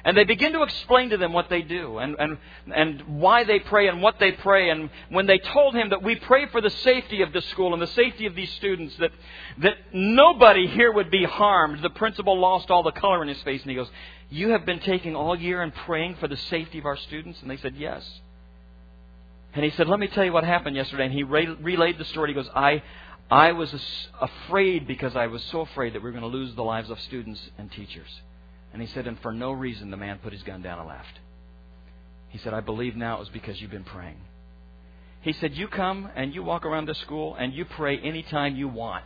And 0.06 0.14
they 0.14 0.24
begin 0.24 0.52
to 0.52 0.62
explain 0.62 1.10
to 1.10 1.16
them 1.16 1.32
what 1.32 1.48
they 1.48 1.62
do 1.62 1.96
and, 1.96 2.14
and, 2.18 2.36
and 2.74 3.20
why 3.20 3.44
they 3.44 3.58
pray 3.58 3.88
and 3.88 4.02
what 4.02 4.18
they 4.20 4.32
pray. 4.32 4.68
And 4.68 4.90
when 5.08 5.24
they 5.24 5.38
told 5.38 5.74
him 5.74 5.88
that 5.90 6.02
we 6.02 6.14
pray 6.16 6.46
for 6.48 6.60
the 6.60 6.68
safety 6.68 7.22
of 7.22 7.32
this 7.32 7.46
school 7.46 7.72
and 7.72 7.80
the 7.80 7.86
safety 7.86 8.26
of 8.26 8.34
these 8.34 8.52
students, 8.52 8.94
that, 8.98 9.12
that 9.58 9.76
nobody 9.94 10.66
here 10.66 10.92
would 10.92 11.10
be 11.10 11.24
harmed, 11.24 11.82
the 11.82 11.88
principal 11.88 12.38
lost 12.38 12.70
all 12.70 12.82
the 12.82 12.92
color 12.92 13.22
in 13.22 13.28
his 13.28 13.40
face 13.42 13.62
and 13.62 13.70
he 13.70 13.76
goes, 13.76 13.88
You 14.34 14.48
have 14.48 14.66
been 14.66 14.80
taking 14.80 15.14
all 15.14 15.38
year 15.38 15.62
and 15.62 15.72
praying 15.72 16.16
for 16.16 16.26
the 16.26 16.36
safety 16.36 16.80
of 16.80 16.86
our 16.86 16.96
students? 16.96 17.40
And 17.40 17.48
they 17.48 17.56
said, 17.56 17.76
Yes. 17.76 18.02
And 19.54 19.64
he 19.64 19.70
said, 19.70 19.86
Let 19.86 20.00
me 20.00 20.08
tell 20.08 20.24
you 20.24 20.32
what 20.32 20.42
happened 20.42 20.74
yesterday. 20.74 21.04
And 21.04 21.14
he 21.14 21.22
re- 21.22 21.46
relayed 21.46 21.98
the 21.98 22.04
story. 22.06 22.30
He 22.30 22.34
goes, 22.34 22.48
I, 22.52 22.82
I 23.30 23.52
was 23.52 23.72
afraid 24.20 24.88
because 24.88 25.14
I 25.14 25.28
was 25.28 25.40
so 25.52 25.60
afraid 25.60 25.94
that 25.94 26.02
we 26.02 26.10
were 26.10 26.18
going 26.18 26.28
to 26.28 26.36
lose 26.36 26.52
the 26.56 26.64
lives 26.64 26.90
of 26.90 26.98
students 27.02 27.40
and 27.58 27.70
teachers. 27.70 28.08
And 28.72 28.82
he 28.82 28.88
said, 28.88 29.06
and 29.06 29.20
for 29.20 29.32
no 29.32 29.52
reason 29.52 29.92
the 29.92 29.96
man 29.96 30.18
put 30.18 30.32
his 30.32 30.42
gun 30.42 30.62
down 30.62 30.80
and 30.80 30.88
left. 30.88 31.20
He 32.30 32.38
said, 32.38 32.52
I 32.52 32.60
believe 32.60 32.96
now 32.96 33.18
it 33.18 33.20
was 33.20 33.28
because 33.28 33.60
you've 33.60 33.70
been 33.70 33.84
praying. 33.84 34.18
He 35.20 35.32
said, 35.32 35.54
You 35.54 35.68
come 35.68 36.08
and 36.16 36.34
you 36.34 36.42
walk 36.42 36.66
around 36.66 36.86
the 36.86 36.96
school 36.96 37.36
and 37.36 37.54
you 37.54 37.66
pray 37.66 37.98
anytime 37.98 38.56
you 38.56 38.66
want. 38.66 39.04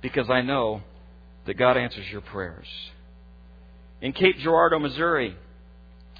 Because 0.00 0.30
I 0.30 0.40
know 0.40 0.80
that 1.44 1.58
God 1.58 1.76
answers 1.76 2.06
your 2.10 2.22
prayers. 2.22 2.66
In 4.04 4.12
Cape 4.12 4.36
Girardeau, 4.40 4.78
Missouri, 4.80 5.34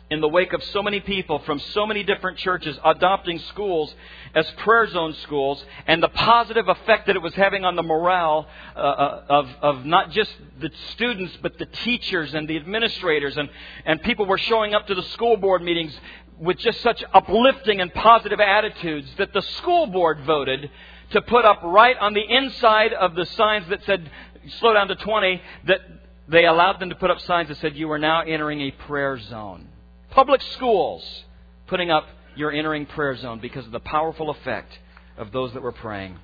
in 0.08 0.22
the 0.22 0.28
wake 0.28 0.54
of 0.54 0.64
so 0.72 0.82
many 0.82 1.00
people 1.00 1.40
from 1.40 1.58
so 1.58 1.84
many 1.84 2.02
different 2.02 2.38
churches 2.38 2.78
adopting 2.82 3.38
schools 3.50 3.94
as 4.34 4.50
prayer 4.52 4.88
zone 4.88 5.12
schools 5.24 5.62
and 5.86 6.02
the 6.02 6.08
positive 6.08 6.66
effect 6.66 7.08
that 7.08 7.14
it 7.14 7.20
was 7.20 7.34
having 7.34 7.66
on 7.66 7.76
the 7.76 7.82
morale 7.82 8.46
uh, 8.74 8.78
uh, 8.78 9.24
of, 9.28 9.48
of 9.60 9.84
not 9.84 10.10
just 10.12 10.30
the 10.60 10.70
students 10.92 11.36
but 11.42 11.58
the 11.58 11.66
teachers 11.66 12.32
and 12.32 12.48
the 12.48 12.56
administrators. 12.56 13.36
And, 13.36 13.50
and 13.84 14.02
people 14.02 14.24
were 14.24 14.38
showing 14.38 14.72
up 14.72 14.86
to 14.86 14.94
the 14.94 15.02
school 15.12 15.36
board 15.36 15.60
meetings 15.60 15.94
with 16.40 16.56
just 16.56 16.80
such 16.80 17.04
uplifting 17.12 17.82
and 17.82 17.92
positive 17.92 18.40
attitudes 18.40 19.10
that 19.18 19.34
the 19.34 19.42
school 19.58 19.88
board 19.88 20.20
voted 20.24 20.70
to 21.10 21.20
put 21.20 21.44
up 21.44 21.60
right 21.62 21.98
on 21.98 22.14
the 22.14 22.24
inside 22.26 22.94
of 22.94 23.14
the 23.14 23.26
signs 23.26 23.68
that 23.68 23.84
said 23.84 24.10
slow 24.58 24.72
down 24.72 24.88
to 24.88 24.96
20 24.96 25.42
that 25.66 25.80
they 26.28 26.46
allowed 26.46 26.80
them 26.80 26.88
to 26.88 26.94
put 26.94 27.10
up 27.10 27.20
signs 27.20 27.48
that 27.48 27.58
said 27.58 27.76
you 27.76 27.90
are 27.90 27.98
now 27.98 28.22
entering 28.22 28.60
a 28.60 28.70
prayer 28.70 29.18
zone 29.18 29.68
public 30.14 30.40
schools 30.52 31.24
putting 31.66 31.90
up 31.90 32.06
your 32.36 32.52
entering 32.52 32.86
prayer 32.86 33.16
zone 33.16 33.40
because 33.40 33.66
of 33.66 33.72
the 33.72 33.80
powerful 33.80 34.30
effect 34.30 34.78
of 35.18 35.32
those 35.32 35.52
that 35.54 35.62
were 35.62 35.72
praying. 35.72 36.16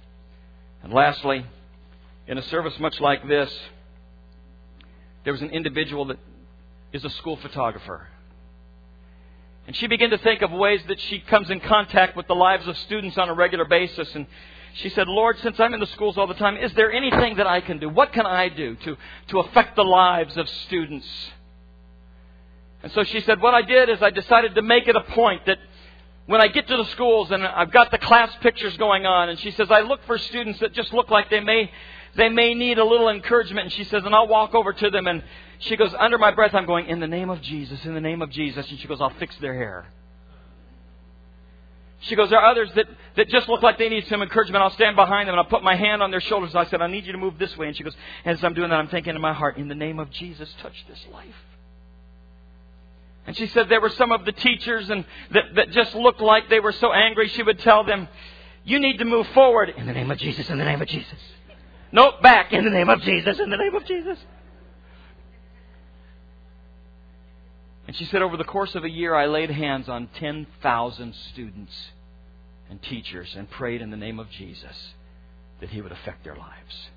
And 0.83 0.93
lastly, 0.93 1.45
in 2.27 2.39
a 2.39 2.43
service 2.43 2.79
much 2.79 3.01
like 3.01 3.27
this, 3.27 3.53
there 5.25 5.33
was 5.33 5.43
an 5.43 5.51
individual 5.51 6.07
that 6.07 6.19
is 6.93 7.05
a 7.05 7.11
school 7.11 7.37
photographer. 7.37 8.07
And 9.67 9.77
she 9.77 9.89
began 9.89 10.11
to 10.11 10.19
think 10.19 10.43
of 10.43 10.53
ways 10.53 10.81
that 10.89 11.01
she 11.01 11.19
comes 11.21 11.51
in 11.51 11.61
contact 11.61 12.17
with 12.17 12.27
the 12.29 12.35
lives 12.35 12.67
of 12.67 12.77
students 12.79 13.19
on 13.19 13.29
a 13.29 13.35
regular 13.35 13.65
basis. 13.65 14.09
And 14.15 14.27
she 14.75 14.89
said, 14.91 15.09
Lord, 15.09 15.39
since 15.41 15.59
I'm 15.59 15.75
in 15.75 15.81
the 15.81 15.87
schools 15.87 16.17
all 16.17 16.27
the 16.27 16.35
time, 16.35 16.57
is 16.57 16.73
there 16.75 16.93
anything 16.93 17.37
that 17.37 17.47
I 17.47 17.61
can 17.61 17.79
do? 17.79 17.89
What 17.89 18.13
can 18.13 18.27
I 18.27 18.49
do 18.49 18.77
to, 18.77 18.97
to 19.29 19.41
affect 19.41 19.77
the 19.77 19.85
lives 19.85 20.37
of 20.37 20.49
students? 20.67 21.07
And 22.83 22.93
so 22.93 23.05
she 23.05 23.21
said, 23.23 23.41
What 23.41 23.55
I 23.55 23.63
did 23.63 23.89
is 23.89 24.03
I 24.03 24.11
decided 24.11 24.55
to 24.55 24.63
make 24.63 24.89
it 24.89 24.97
a 24.97 25.03
point 25.03 25.45
that 25.47 25.59
when 26.27 26.41
I 26.41 26.49
get 26.49 26.69
to 26.69 26.77
the 26.77 26.85
schools 26.87 27.31
and 27.31 27.45
I've 27.45 27.73
got 27.73 27.91
the 27.91 27.99
class 27.99 28.31
pictures 28.41 28.77
going 28.77 29.05
on, 29.05 29.29
and 29.29 29.39
she 29.41 29.51
says, 29.51 29.71
I 29.71 29.81
look 29.81 30.01
for 30.07 30.17
students 30.17 30.61
that 30.61 30.73
just 30.73 30.93
look 30.93 31.11
like 31.11 31.29
they 31.29 31.41
may, 31.41 31.71
they 32.15 32.29
may 32.29 32.55
need 32.55 32.79
a 32.79 32.85
little 32.85 33.09
encouragement. 33.09 33.65
And 33.65 33.73
she 33.73 33.85
says, 33.85 34.05
and 34.05 34.15
I'll 34.15 34.29
walk 34.29 34.55
over 34.55 34.73
to 34.73 34.91
them, 34.91 35.09
and 35.09 35.23
she 35.59 35.77
goes, 35.77 35.93
under 35.99 36.19
my 36.19 36.31
breath, 36.31 36.55
I'm 36.55 36.67
going, 36.67 36.87
in 36.87 37.01
the 37.01 37.09
name 37.09 37.31
of 37.31 37.43
Jesus, 37.43 37.85
in 37.85 37.95
the 37.95 38.01
name 38.01 38.23
of 38.23 38.31
Jesus. 38.31 38.69
And 38.71 38.79
she 38.79 38.87
goes, 38.87 39.01
I'll 39.01 39.13
fix 39.19 39.37
their 39.41 39.55
hair. 39.55 39.87
She 42.01 42.17
goes, 42.17 42.31
there 42.31 42.39
are 42.39 42.51
others 42.51 42.71
that, 42.77 42.87
that 43.17 43.29
just 43.29 43.49
look 43.49 43.63
like 43.63 43.77
they 43.77 43.91
need 43.91 44.07
some 44.07 44.23
encouragement. 44.23 44.63
I'll 44.63 44.71
stand 44.71 44.97
behind 44.97 45.29
them 45.29 45.35
and 45.35 45.41
I'll 45.41 45.51
put 45.51 45.63
my 45.63 45.77
hand 45.77 46.03
on 46.03 46.11
their 46.11 46.21
shoulders. 46.21 46.55
I 46.55 46.65
said, 46.65 46.81
I 46.81 46.87
need 46.87 47.05
you 47.05 47.13
to 47.13 47.19
move 47.19 47.39
this 47.39 47.57
way. 47.59 47.69
And 47.69 47.77
she 47.77 47.83
goes, 47.83 47.95
as 48.25 48.43
I'm 48.43 48.55
doing 48.55 48.71
that, 48.71 48.77
I'm 48.77 48.89
thinking 48.89 49.15
in 49.15 49.21
my 49.21 49.35
heart, 49.35 49.59
in 49.59 49.69
the 49.69 49.75
name 49.75 49.99
of 49.99 50.11
Jesus, 50.11 50.53
touch 50.63 50.85
this 50.89 50.99
life. 51.13 51.35
And 53.27 53.37
she 53.37 53.47
said 53.49 53.69
there 53.69 53.83
were 53.83 53.91
some 53.91 54.13
of 54.13 54.25
the 54.25 54.33
teachers 54.33 54.89
and 54.89 55.05
that, 55.33 55.55
that 55.55 55.71
just 55.71 55.95
looked 55.95 56.21
like 56.21 56.49
they 56.49 56.61
were 56.61 56.73
so 56.73 56.93
angry. 56.93 57.29
She 57.29 57.43
would 57.43 57.59
tell 57.59 57.85
them, 57.85 58.09
You 58.65 58.79
need 58.79 58.99
to 58.99 59.05
move 59.05 59.27
forward 59.29 59.73
in 59.77 59.87
the 59.87 59.93
name 59.93 60.11
of 60.11 60.19
Jesus, 60.19 60.49
in 60.49 60.59
the 60.59 60.65
name 60.65 60.81
of 60.81 60.89
Jesus. 60.89 61.19
Nope, 61.93 62.23
back 62.23 62.53
in 62.53 62.65
the 62.65 62.71
name 62.71 62.89
of 62.89 63.03
Jesus, 63.03 63.39
in 63.39 63.51
the 63.51 63.57
name 63.57 63.75
of 63.75 63.85
Jesus. 63.85 64.19
And 67.91 67.97
she 67.97 68.05
said, 68.05 68.23
Over 68.23 68.37
the 68.37 68.45
course 68.45 68.77
of 68.77 68.85
a 68.85 68.89
year, 68.89 69.17
I 69.17 69.27
laid 69.27 69.51
hands 69.51 69.89
on 69.89 70.11
10,000 70.21 71.13
students 71.33 71.73
and 72.71 72.81
teachers 72.81 73.35
and 73.37 73.51
prayed 73.51 73.83
in 73.83 73.91
the 73.91 73.97
name 73.97 74.21
of 74.21 74.31
Jesus 74.31 74.93
that 75.59 75.71
He 75.71 75.81
would 75.81 75.91
affect 75.91 76.23
their 76.23 76.37
lives. 76.37 76.89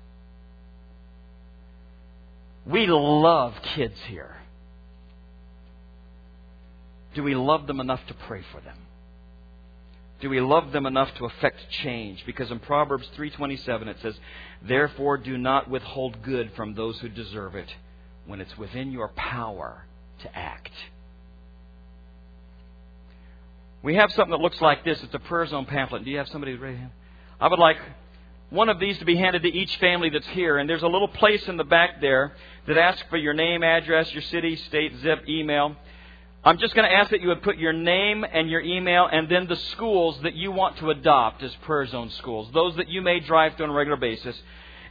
We 2.64 2.86
love 2.86 3.54
kids 3.74 3.96
here. 4.06 4.36
Do 7.16 7.24
we 7.24 7.34
love 7.34 7.66
them 7.66 7.80
enough 7.80 8.06
to 8.06 8.14
pray 8.14 8.44
for 8.52 8.60
them? 8.60 8.78
Do 10.20 10.30
we 10.30 10.40
love 10.40 10.70
them 10.70 10.86
enough 10.86 11.12
to 11.16 11.24
affect 11.24 11.58
change? 11.82 12.22
Because 12.24 12.52
in 12.52 12.60
Proverbs 12.60 13.08
3:27 13.16 13.88
it 13.88 13.98
says, 14.00 14.16
"Therefore 14.62 15.18
do 15.18 15.38
not 15.38 15.68
withhold 15.68 16.22
good 16.22 16.52
from 16.52 16.74
those 16.74 17.00
who 17.00 17.08
deserve 17.08 17.56
it 17.56 17.74
when 18.26 18.40
it's 18.40 18.56
within 18.56 18.92
your 18.92 19.08
power 19.08 19.86
to 20.20 20.36
act." 20.36 20.72
We 23.82 23.96
have 23.96 24.10
something 24.12 24.30
that 24.30 24.40
looks 24.40 24.60
like 24.62 24.82
this. 24.82 25.02
It's 25.02 25.14
a 25.14 25.18
prayer 25.18 25.44
zone 25.46 25.66
pamphlet. 25.66 26.04
Do 26.04 26.10
you 26.10 26.16
have 26.16 26.28
somebody 26.28 26.54
ready? 26.54 26.78
I 27.38 27.48
would 27.48 27.58
like 27.58 27.78
one 28.48 28.68
of 28.68 28.78
these 28.78 28.98
to 28.98 29.04
be 29.04 29.16
handed 29.16 29.42
to 29.42 29.52
each 29.52 29.76
family 29.76 30.08
that's 30.08 30.26
here. 30.28 30.56
And 30.58 30.70
there's 30.70 30.82
a 30.82 30.88
little 30.88 31.08
place 31.08 31.46
in 31.48 31.56
the 31.56 31.64
back 31.64 32.00
there 32.00 32.32
that 32.66 32.78
asks 32.78 33.02
for 33.10 33.16
your 33.16 33.34
name, 33.34 33.62
address, 33.62 34.12
your 34.12 34.22
city, 34.22 34.56
state, 34.56 34.96
zip, 35.02 35.28
email. 35.28 35.76
I'm 36.44 36.58
just 36.58 36.74
going 36.74 36.88
to 36.88 36.94
ask 36.94 37.10
that 37.10 37.20
you 37.20 37.28
would 37.28 37.42
put 37.42 37.56
your 37.58 37.72
name 37.72 38.24
and 38.24 38.48
your 38.48 38.60
email 38.60 39.08
and 39.10 39.28
then 39.28 39.46
the 39.48 39.56
schools 39.56 40.20
that 40.22 40.34
you 40.34 40.52
want 40.52 40.76
to 40.78 40.90
adopt 40.90 41.42
as 41.42 41.54
prayer 41.62 41.86
zone 41.86 42.10
schools, 42.10 42.48
those 42.52 42.76
that 42.76 42.88
you 42.88 43.02
may 43.02 43.20
drive 43.20 43.56
to 43.56 43.64
on 43.64 43.70
a 43.70 43.72
regular 43.72 43.96
basis. 43.96 44.40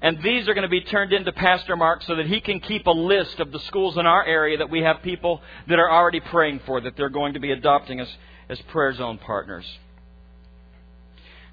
And 0.04 0.22
these 0.22 0.50
are 0.50 0.54
going 0.54 0.64
to 0.64 0.70
be 0.70 0.82
turned 0.82 1.14
into 1.14 1.32
Pastor 1.32 1.78
Mark 1.78 2.04
so 2.04 2.18
that 2.18 2.28
he 2.28 2.42
can 2.42 2.60
keep 2.60 2.88
a 2.88 2.92
list 2.92 3.40
of 3.40 3.54
the 3.54 3.60
schools 3.60 3.98
in 3.98 4.06
our 4.06 4.26
area 4.26 4.58
that 4.58 4.70
we 4.70 4.82
have 4.82 5.02
people 5.02 5.42
that 5.68 5.80
are 5.80 5.90
already 5.90 6.20
praying 6.20 6.60
for, 6.66 6.82
that 6.82 6.98
they're 6.98 7.08
going 7.08 7.36
to 7.36 7.40
be 7.40 7.52
adopting 7.52 8.02
us 8.02 8.10
as 8.50 8.60
prayer 8.64 8.94
zone 8.94 9.18
partners. 9.18 9.66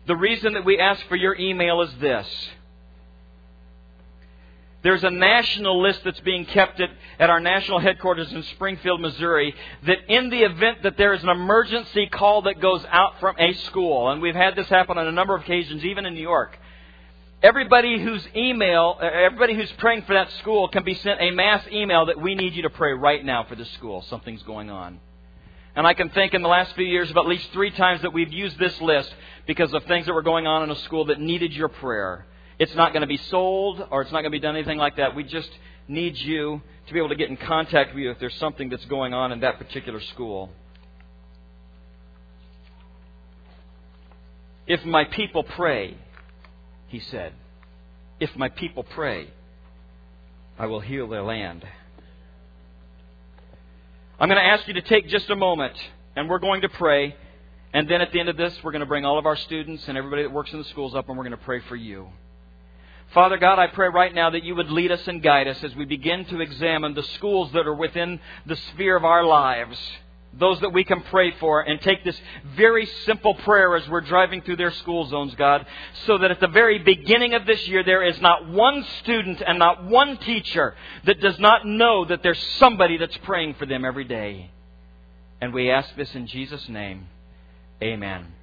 The 0.09 0.17
reason 0.17 0.55
that 0.55 0.65
we 0.65 0.81
ask 0.81 1.01
for 1.07 1.15
your 1.15 1.37
email 1.37 1.81
is 1.83 1.91
this. 2.01 2.27
There's 4.83 5.05
a 5.05 5.11
national 5.11 5.81
list 5.81 6.03
that's 6.05 6.19
being 6.21 6.45
kept 6.47 6.81
at, 6.81 6.91
at 7.21 7.31
our 7.31 7.39
national 7.39 7.79
headquarters 7.79 8.33
in 8.33 8.43
Springfield, 8.43 9.01
Missouri, 9.01 9.55
that 9.87 9.99
in 10.09 10.29
the 10.29 10.43
event 10.43 10.83
that 10.83 10.97
there 10.97 11.13
is 11.13 11.23
an 11.23 11.29
emergency 11.29 12.09
call 12.09 12.43
that 12.43 12.61
goes 12.61 12.85
out 12.91 13.21
from 13.21 13.37
a 13.39 13.53
school, 13.53 14.11
and 14.11 14.21
we've 14.21 14.35
had 14.35 14.57
this 14.57 14.69
happen 14.69 14.99
on 14.99 15.07
a 15.07 15.13
number 15.13 15.37
of 15.37 15.43
occasions, 15.43 15.85
even 15.85 16.05
in 16.05 16.15
New 16.15 16.23
York, 16.23 16.59
everybody 17.43 18.03
whose 18.03 18.27
email, 18.37 18.97
uh, 19.01 19.05
everybody 19.05 19.55
who's 19.55 19.71
praying 19.73 20.03
for 20.03 20.15
that 20.15 20.31
school 20.41 20.69
can 20.69 20.85
be 20.85 20.95
sent 20.95 21.21
a 21.21 21.31
mass 21.31 21.65
email 21.73 22.07
that 22.07 22.21
we 22.21 22.35
need 22.35 22.55
you 22.55 22.63
to 22.63 22.71
pray 22.71 22.93
right 22.93 23.25
now 23.25 23.45
for 23.45 23.55
this 23.55 23.71
school. 23.73 24.03
Something's 24.09 24.43
going 24.43 24.71
on. 24.71 25.01
And 25.77 25.87
I 25.87 25.95
can 25.95 26.11
think 26.11 26.35
in 26.35 26.43
the 26.43 26.49
last 26.49 26.75
few 26.75 26.85
years 26.85 27.11
of 27.11 27.17
at 27.17 27.27
least 27.27 27.49
three 27.53 27.71
times 27.71 28.03
that 28.03 28.13
we've 28.13 28.33
used 28.33 28.59
this 28.59 28.79
list 28.81 29.13
because 29.47 29.73
of 29.73 29.85
things 29.85 30.07
that 30.07 30.13
were 30.13 30.23
going 30.23 30.47
on 30.47 30.63
in 30.63 30.71
a 30.71 30.77
school 30.81 31.07
that 31.07 31.21
needed 31.21 31.53
your 31.53 31.69
prayer. 31.69 32.27
It's 32.59 32.75
not 32.75 32.93
going 32.93 33.03
to 33.03 33.07
be 33.07 33.17
sold 33.17 33.87
or 33.91 34.03
it's 34.03 34.13
not 34.13 34.21
going 34.21 34.33
to 34.33 34.37
be 34.37 34.41
done 34.41 34.57
anything 34.57 34.79
like 34.79 34.97
that. 34.97 35.15
We 35.15 35.25
just 35.25 35.49
need 35.89 36.19
you 36.19 36.61
to 36.87 36.93
be 36.93 36.99
able 36.99 37.09
to 37.09 37.15
get 37.15 37.31
in 37.31 37.37
contact 37.37 37.95
with 37.95 38.03
you 38.03 38.11
if 38.11 38.19
there's 38.19 38.35
something 38.35 38.69
that's 38.69 38.85
going 38.87 39.15
on 39.15 39.33
in 39.33 39.41
that 39.41 39.59
particular 39.59 40.01
school. 40.01 40.51
If 44.67 44.85
my 44.85 45.05
people 45.05 45.43
pray, 45.43 45.97
he 46.91 47.01
said, 47.01 47.33
if 48.19 48.35
my 48.37 48.49
people 48.49 48.83
pray, 48.83 49.31
I 50.59 50.67
will 50.67 50.81
heal 50.81 51.09
their 51.09 51.23
land. 51.23 51.65
I'm 54.19 54.29
going 54.29 54.41
to 54.41 54.47
ask 54.47 54.69
you 54.69 54.75
to 54.75 54.83
take 54.83 55.09
just 55.09 55.31
a 55.31 55.37
moment 55.37 55.73
and 56.15 56.29
we're 56.29 56.39
going 56.41 56.61
to 56.63 56.69
pray. 56.69 57.17
And 57.73 57.89
then 57.89 58.03
at 58.03 58.13
the 58.13 58.21
end 58.21 58.29
of 58.29 58.37
this, 58.37 58.53
we're 58.63 58.73
going 58.73 58.81
to 58.81 58.87
bring 58.87 59.07
all 59.07 59.19
of 59.19 59.25
our 59.25 59.37
students 59.37 59.85
and 59.89 59.97
everybody 59.97 60.23
that 60.23 60.33
works 60.33 60.53
in 60.53 60.59
the 60.59 60.65
schools 60.67 60.95
up 60.95 61.09
and 61.09 61.17
we're 61.17 61.25
going 61.25 61.39
to 61.39 61.45
pray 61.45 61.61
for 61.69 61.77
you. 61.77 62.09
Father 63.15 63.39
God, 63.39 63.59
I 63.59 63.69
pray 63.69 63.89
right 63.89 64.15
now 64.15 64.31
that 64.31 64.45
you 64.45 64.55
would 64.55 64.71
lead 64.71 64.93
us 64.93 65.07
and 65.07 65.23
guide 65.23 65.49
us 65.49 65.63
as 65.65 65.75
we 65.75 65.85
begin 65.85 66.25
to 66.27 66.41
examine 66.41 66.95
the 66.95 67.03
schools 67.15 67.51
that 67.53 67.67
are 67.67 67.75
within 67.75 68.21
the 68.47 68.57
sphere 68.73 68.97
of 68.97 69.05
our 69.05 69.25
lives. 69.25 69.79
Those 70.33 70.61
that 70.61 70.73
we 70.73 70.85
can 70.85 71.03
pray 71.03 71.33
for 71.39 71.61
and 71.61 71.81
take 71.81 72.05
this 72.05 72.19
very 72.57 72.87
simple 73.05 73.35
prayer 73.35 73.77
as 73.77 73.89
we're 73.89 74.01
driving 74.01 74.43
through 74.43 74.57
their 74.57 74.71
school 74.71 75.07
zones, 75.07 75.35
God, 75.35 75.67
so 76.07 76.19
that 76.19 76.31
at 76.31 76.41
the 76.41 76.49
very 76.49 76.79
beginning 76.79 77.35
of 77.35 77.47
this 77.47 77.67
year 77.67 77.83
there 77.83 78.03
is 78.05 78.21
not 78.21 78.49
one 78.49 78.85
student 79.01 79.43
and 79.45 79.59
not 79.59 79.85
one 79.85 80.17
teacher 80.19 80.77
that 81.05 81.21
does 81.21 81.39
not 81.41 81.67
know 81.67 82.05
that 82.05 82.23
there's 82.23 82.43
somebody 82.59 82.97
that's 82.97 83.17
praying 83.19 83.55
for 83.55 83.67
them 83.67 83.85
every 83.85 84.05
day. 84.05 84.51
And 85.41 85.53
we 85.53 85.71
ask 85.71 85.95
this 85.97 86.15
in 86.15 86.27
Jesus' 86.27 86.69
name. 86.69 87.09
Amen 87.83 88.35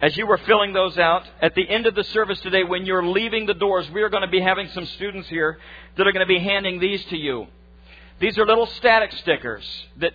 as 0.00 0.16
you 0.16 0.26
were 0.26 0.38
filling 0.38 0.72
those 0.72 0.96
out, 0.96 1.26
at 1.42 1.54
the 1.54 1.68
end 1.68 1.86
of 1.86 1.94
the 1.94 2.04
service 2.04 2.40
today, 2.40 2.62
when 2.62 2.86
you're 2.86 3.04
leaving 3.04 3.46
the 3.46 3.54
doors, 3.54 3.90
we 3.90 4.02
are 4.02 4.08
going 4.08 4.22
to 4.22 4.28
be 4.28 4.40
having 4.40 4.68
some 4.68 4.86
students 4.86 5.28
here 5.28 5.58
that 5.96 6.06
are 6.06 6.12
going 6.12 6.26
to 6.26 6.32
be 6.32 6.38
handing 6.38 6.78
these 6.78 7.04
to 7.06 7.16
you. 7.16 7.48
These 8.20 8.38
are 8.38 8.46
little 8.46 8.66
static 8.66 9.12
stickers 9.14 9.64
that 9.96 10.12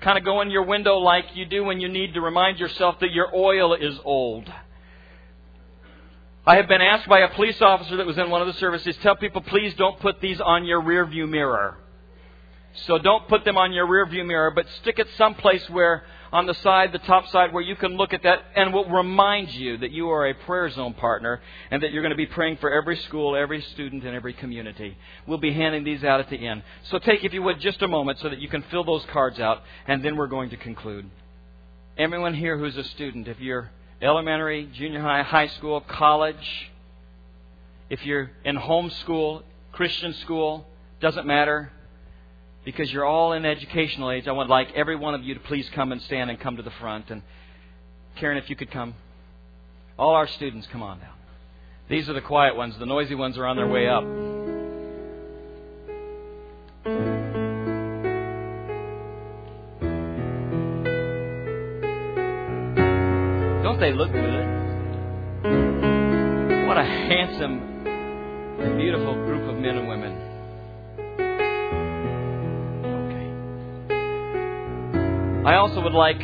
kind 0.00 0.18
of 0.18 0.24
go 0.24 0.40
in 0.40 0.50
your 0.50 0.64
window 0.64 0.98
like 0.98 1.24
you 1.34 1.46
do 1.46 1.64
when 1.64 1.80
you 1.80 1.88
need 1.88 2.14
to 2.14 2.20
remind 2.20 2.58
yourself 2.58 3.00
that 3.00 3.12
your 3.12 3.34
oil 3.34 3.74
is 3.74 3.98
old. 4.04 4.50
I 6.46 6.56
have 6.56 6.68
been 6.68 6.80
asked 6.80 7.08
by 7.08 7.20
a 7.20 7.34
police 7.34 7.60
officer 7.60 7.96
that 7.96 8.06
was 8.06 8.18
in 8.18 8.30
one 8.30 8.40
of 8.40 8.46
the 8.46 8.54
services, 8.54 8.96
tell 9.02 9.16
people 9.16 9.40
please 9.40 9.74
don't 9.74 9.98
put 9.98 10.20
these 10.20 10.40
on 10.40 10.64
your 10.64 10.80
rearview 10.80 11.28
mirror. 11.28 11.76
So 12.84 12.98
don't 12.98 13.26
put 13.28 13.44
them 13.44 13.56
on 13.56 13.72
your 13.72 13.86
rearview 13.86 14.26
mirror, 14.26 14.50
but 14.50 14.66
stick 14.82 14.98
it 14.98 15.08
someplace 15.16 15.68
where 15.70 16.04
on 16.32 16.46
the 16.46 16.54
side, 16.54 16.92
the 16.92 16.98
top 16.98 17.26
side, 17.28 17.52
where 17.52 17.62
you 17.62 17.76
can 17.76 17.96
look 17.96 18.12
at 18.12 18.22
that 18.24 18.44
and 18.54 18.74
will 18.74 18.88
remind 18.88 19.50
you 19.52 19.78
that 19.78 19.92
you 19.92 20.10
are 20.10 20.26
a 20.26 20.34
prayer 20.34 20.68
zone 20.68 20.92
partner 20.92 21.40
and 21.70 21.82
that 21.82 21.92
you're 21.92 22.02
going 22.02 22.10
to 22.10 22.16
be 22.16 22.26
praying 22.26 22.58
for 22.58 22.70
every 22.70 22.96
school, 22.96 23.34
every 23.34 23.62
student, 23.72 24.04
and 24.04 24.14
every 24.14 24.34
community. 24.34 24.96
We'll 25.26 25.38
be 25.38 25.52
handing 25.52 25.84
these 25.84 26.04
out 26.04 26.20
at 26.20 26.28
the 26.28 26.36
end. 26.36 26.62
So 26.90 26.98
take, 26.98 27.24
if 27.24 27.32
you 27.32 27.42
would, 27.42 27.60
just 27.60 27.80
a 27.80 27.88
moment 27.88 28.18
so 28.18 28.28
that 28.28 28.40
you 28.40 28.48
can 28.48 28.62
fill 28.70 28.84
those 28.84 29.04
cards 29.06 29.40
out, 29.40 29.62
and 29.86 30.04
then 30.04 30.16
we're 30.16 30.26
going 30.26 30.50
to 30.50 30.56
conclude. 30.56 31.08
Everyone 31.96 32.34
here 32.34 32.58
who's 32.58 32.76
a 32.76 32.84
student, 32.84 33.28
if 33.28 33.40
you're 33.40 33.70
elementary, 34.02 34.68
junior 34.74 35.00
high, 35.00 35.22
high 35.22 35.48
school, 35.48 35.80
college, 35.80 36.70
if 37.88 38.04
you're 38.04 38.32
in 38.44 38.56
home 38.56 38.90
school, 38.90 39.42
Christian 39.72 40.12
school, 40.14 40.66
doesn't 41.00 41.26
matter 41.26 41.72
because 42.66 42.92
you're 42.92 43.06
all 43.06 43.32
in 43.32 43.46
educational 43.46 44.10
age, 44.10 44.26
I 44.26 44.32
would 44.32 44.48
like 44.48 44.72
every 44.74 44.96
one 44.96 45.14
of 45.14 45.22
you 45.22 45.34
to 45.34 45.40
please 45.40 45.70
come 45.72 45.92
and 45.92 46.02
stand 46.02 46.30
and 46.30 46.40
come 46.40 46.56
to 46.56 46.64
the 46.64 46.72
front. 46.80 47.10
And 47.10 47.22
Karen, 48.18 48.36
if 48.38 48.50
you 48.50 48.56
could 48.56 48.72
come. 48.72 48.94
All 49.96 50.16
our 50.16 50.26
students, 50.26 50.66
come 50.72 50.82
on 50.82 50.98
down. 50.98 51.14
These 51.88 52.08
are 52.08 52.12
the 52.12 52.20
quiet 52.20 52.56
ones. 52.56 52.74
The 52.76 52.84
noisy 52.84 53.14
ones 53.14 53.38
are 53.38 53.46
on 53.46 53.56
their 53.56 53.68
way 53.68 53.86
up. 53.86 54.02
Don't 63.62 63.78
they 63.78 63.92
look 63.92 64.10
good? 64.10 64.44
What 66.66 66.78
a 66.78 66.84
handsome 66.84 67.86
and 68.58 68.76
beautiful 68.76 69.14
group 69.14 69.48
of 69.48 69.54
men 69.54 69.76
and 69.76 69.88
women. 69.88 70.25
I 75.46 75.54
also 75.58 75.80
would 75.80 75.92
like 75.92 76.20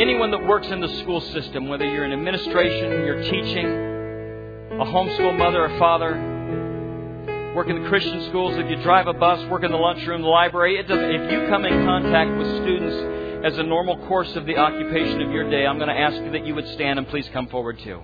anyone 0.00 0.30
that 0.30 0.46
works 0.46 0.68
in 0.68 0.80
the 0.80 0.88
school 1.00 1.20
system, 1.20 1.68
whether 1.68 1.84
you're 1.84 2.06
in 2.06 2.14
administration, 2.14 3.04
you're 3.04 3.22
teaching, 3.24 3.66
a 3.66 4.86
homeschool 4.86 5.36
mother 5.36 5.66
or 5.66 5.78
father, 5.78 7.52
work 7.54 7.68
in 7.68 7.82
the 7.82 7.88
Christian 7.90 8.26
schools, 8.30 8.56
if 8.56 8.70
you 8.70 8.82
drive 8.82 9.06
a 9.06 9.12
bus, 9.12 9.46
work 9.50 9.64
in 9.64 9.70
the 9.70 9.76
lunchroom, 9.76 10.22
the 10.22 10.28
library, 10.28 10.78
it 10.78 10.88
doesn't, 10.88 11.10
if 11.10 11.30
you 11.30 11.46
come 11.50 11.66
in 11.66 11.84
contact 11.84 12.34
with 12.38 12.46
students 12.62 13.44
as 13.44 13.58
a 13.58 13.62
normal 13.64 13.98
course 14.06 14.34
of 14.34 14.46
the 14.46 14.56
occupation 14.56 15.20
of 15.20 15.30
your 15.30 15.50
day, 15.50 15.66
I'm 15.66 15.76
going 15.76 15.94
to 15.94 16.00
ask 16.00 16.16
you 16.16 16.30
that 16.30 16.46
you 16.46 16.54
would 16.54 16.68
stand 16.68 16.98
and 16.98 17.06
please 17.06 17.28
come 17.34 17.48
forward 17.48 17.80
too. 17.80 18.00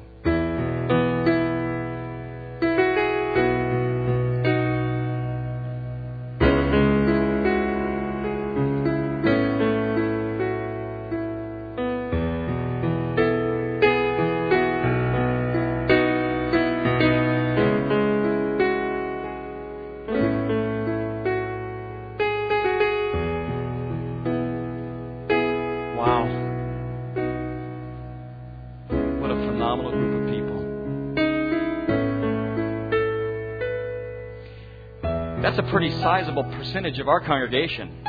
Sizable 36.01 36.45
percentage 36.45 36.99
of 36.99 37.09
our 37.09 37.21
congregation. 37.21 38.05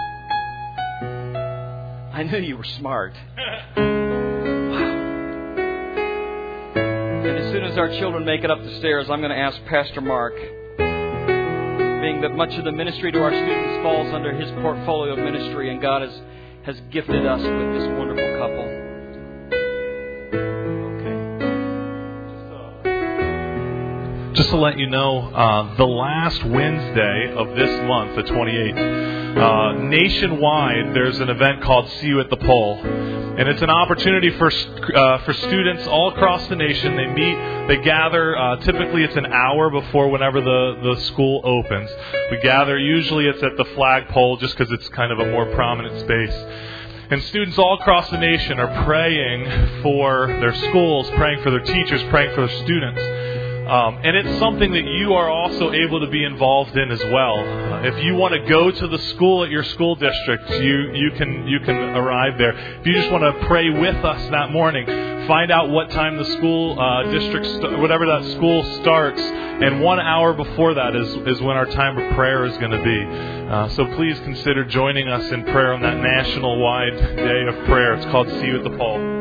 I 2.13 2.23
knew 2.23 2.39
you 2.39 2.57
were 2.57 2.63
smart. 2.63 3.13
And 7.25 7.37
as 7.39 7.51
soon 7.51 7.63
as 7.63 7.75
our 7.75 7.89
children 7.97 8.23
make 8.23 8.43
it 8.43 8.51
up 8.51 8.61
the 8.61 8.75
stairs, 8.77 9.09
I'm 9.09 9.19
going 9.19 9.31
to 9.31 9.37
ask 9.37 9.57
Pastor 9.65 9.99
Mark, 9.99 10.35
being 12.05 12.21
that 12.21 12.35
much 12.35 12.53
of 12.53 12.65
the 12.65 12.71
ministry 12.71 13.11
to 13.11 13.19
our 13.19 13.31
students 13.31 13.81
falls 13.81 14.13
under 14.13 14.31
his 14.31 14.51
portfolio 14.61 15.13
of 15.13 15.19
ministry, 15.19 15.71
and 15.71 15.81
God 15.81 16.03
has, 16.03 16.21
has 16.65 16.79
gifted 16.91 17.25
us 17.25 17.41
with 17.41 17.73
this 17.73 17.87
wonderful 17.97 18.24
to 24.55 24.61
let 24.61 24.77
you 24.77 24.87
know, 24.87 25.19
uh, 25.33 25.75
the 25.75 25.85
last 25.85 26.43
Wednesday 26.45 27.33
of 27.35 27.55
this 27.55 27.69
month, 27.87 28.15
the 28.15 28.23
28th, 28.23 29.37
uh, 29.37 29.83
nationwide, 29.83 30.95
there's 30.95 31.19
an 31.19 31.29
event 31.29 31.61
called 31.61 31.89
See 31.99 32.07
You 32.07 32.21
at 32.21 32.29
the 32.29 32.37
Pole. 32.37 32.79
And 32.81 33.49
it's 33.49 33.61
an 33.61 33.69
opportunity 33.69 34.29
for 34.37 34.49
uh, 34.49 35.17
for 35.25 35.33
students 35.33 35.85
all 35.87 36.13
across 36.13 36.47
the 36.47 36.55
nation. 36.55 36.95
They 36.95 37.07
meet, 37.07 37.67
they 37.67 37.83
gather. 37.83 38.37
Uh, 38.37 38.55
typically, 38.61 39.03
it's 39.03 39.17
an 39.17 39.25
hour 39.25 39.69
before 39.69 40.09
whenever 40.09 40.39
the, 40.39 40.79
the 40.81 41.01
school 41.01 41.41
opens. 41.43 41.89
We 42.31 42.39
gather. 42.39 42.79
Usually, 42.79 43.25
it's 43.25 43.43
at 43.43 43.57
the 43.57 43.65
flagpole, 43.75 44.37
just 44.37 44.57
because 44.57 44.71
it's 44.71 44.87
kind 44.89 45.11
of 45.11 45.19
a 45.19 45.29
more 45.31 45.47
prominent 45.53 45.99
space. 45.99 46.33
And 47.11 47.21
students 47.23 47.57
all 47.57 47.77
across 47.79 48.09
the 48.09 48.17
nation 48.17 48.57
are 48.57 48.85
praying 48.85 49.83
for 49.83 50.27
their 50.27 50.55
schools, 50.55 51.09
praying 51.17 51.43
for 51.43 51.51
their 51.51 51.59
teachers, 51.59 52.01
praying 52.09 52.33
for 52.33 52.47
their 52.47 52.57
students. 52.63 53.01
Um, 53.67 53.99
and 54.03 54.15
it's 54.15 54.39
something 54.39 54.71
that 54.73 54.85
you 54.85 55.13
are 55.13 55.27
also 55.27 55.71
able 55.71 55.99
to 55.99 56.07
be 56.07 56.23
involved 56.23 56.77
in 56.77 56.91
as 56.91 57.03
well. 57.05 57.35
If 57.83 58.03
you 58.03 58.15
want 58.15 58.33
to 58.33 58.47
go 58.47 58.69
to 58.69 58.87
the 58.87 58.99
school 59.15 59.43
at 59.43 59.49
your 59.49 59.63
school 59.63 59.95
district, 59.95 60.49
you, 60.51 60.93
you 60.93 61.11
can 61.17 61.47
you 61.47 61.59
can 61.61 61.75
arrive 61.75 62.37
there. 62.37 62.53
If 62.79 62.85
you 62.85 62.93
just 62.93 63.11
want 63.11 63.23
to 63.23 63.47
pray 63.47 63.69
with 63.71 63.95
us 64.05 64.29
that 64.29 64.51
morning, 64.51 64.85
find 65.27 65.51
out 65.51 65.69
what 65.69 65.89
time 65.89 66.17
the 66.17 66.25
school 66.37 66.79
uh, 66.79 67.03
district, 67.11 67.45
st- 67.47 67.79
whatever 67.79 68.05
that 68.05 68.23
school 68.35 68.63
starts, 68.81 69.19
and 69.21 69.81
one 69.81 69.99
hour 69.99 70.33
before 70.33 70.75
that 70.75 70.95
is, 70.95 71.09
is 71.27 71.41
when 71.41 71.57
our 71.57 71.65
time 71.65 71.97
of 71.97 72.15
prayer 72.15 72.45
is 72.45 72.55
going 72.57 72.71
to 72.71 72.83
be. 72.83 73.49
Uh, 73.49 73.69
so 73.69 73.85
please 73.95 74.19
consider 74.19 74.63
joining 74.65 75.07
us 75.07 75.31
in 75.31 75.43
prayer 75.45 75.73
on 75.73 75.81
that 75.81 75.97
national 75.97 76.59
wide 76.59 76.97
day 76.97 77.45
of 77.47 77.65
prayer. 77.65 77.93
It's 77.93 78.05
called 78.11 78.27
See 78.27 78.45
You 78.45 78.57
at 78.57 78.63
the 78.63 78.77
Pole. 78.77 79.14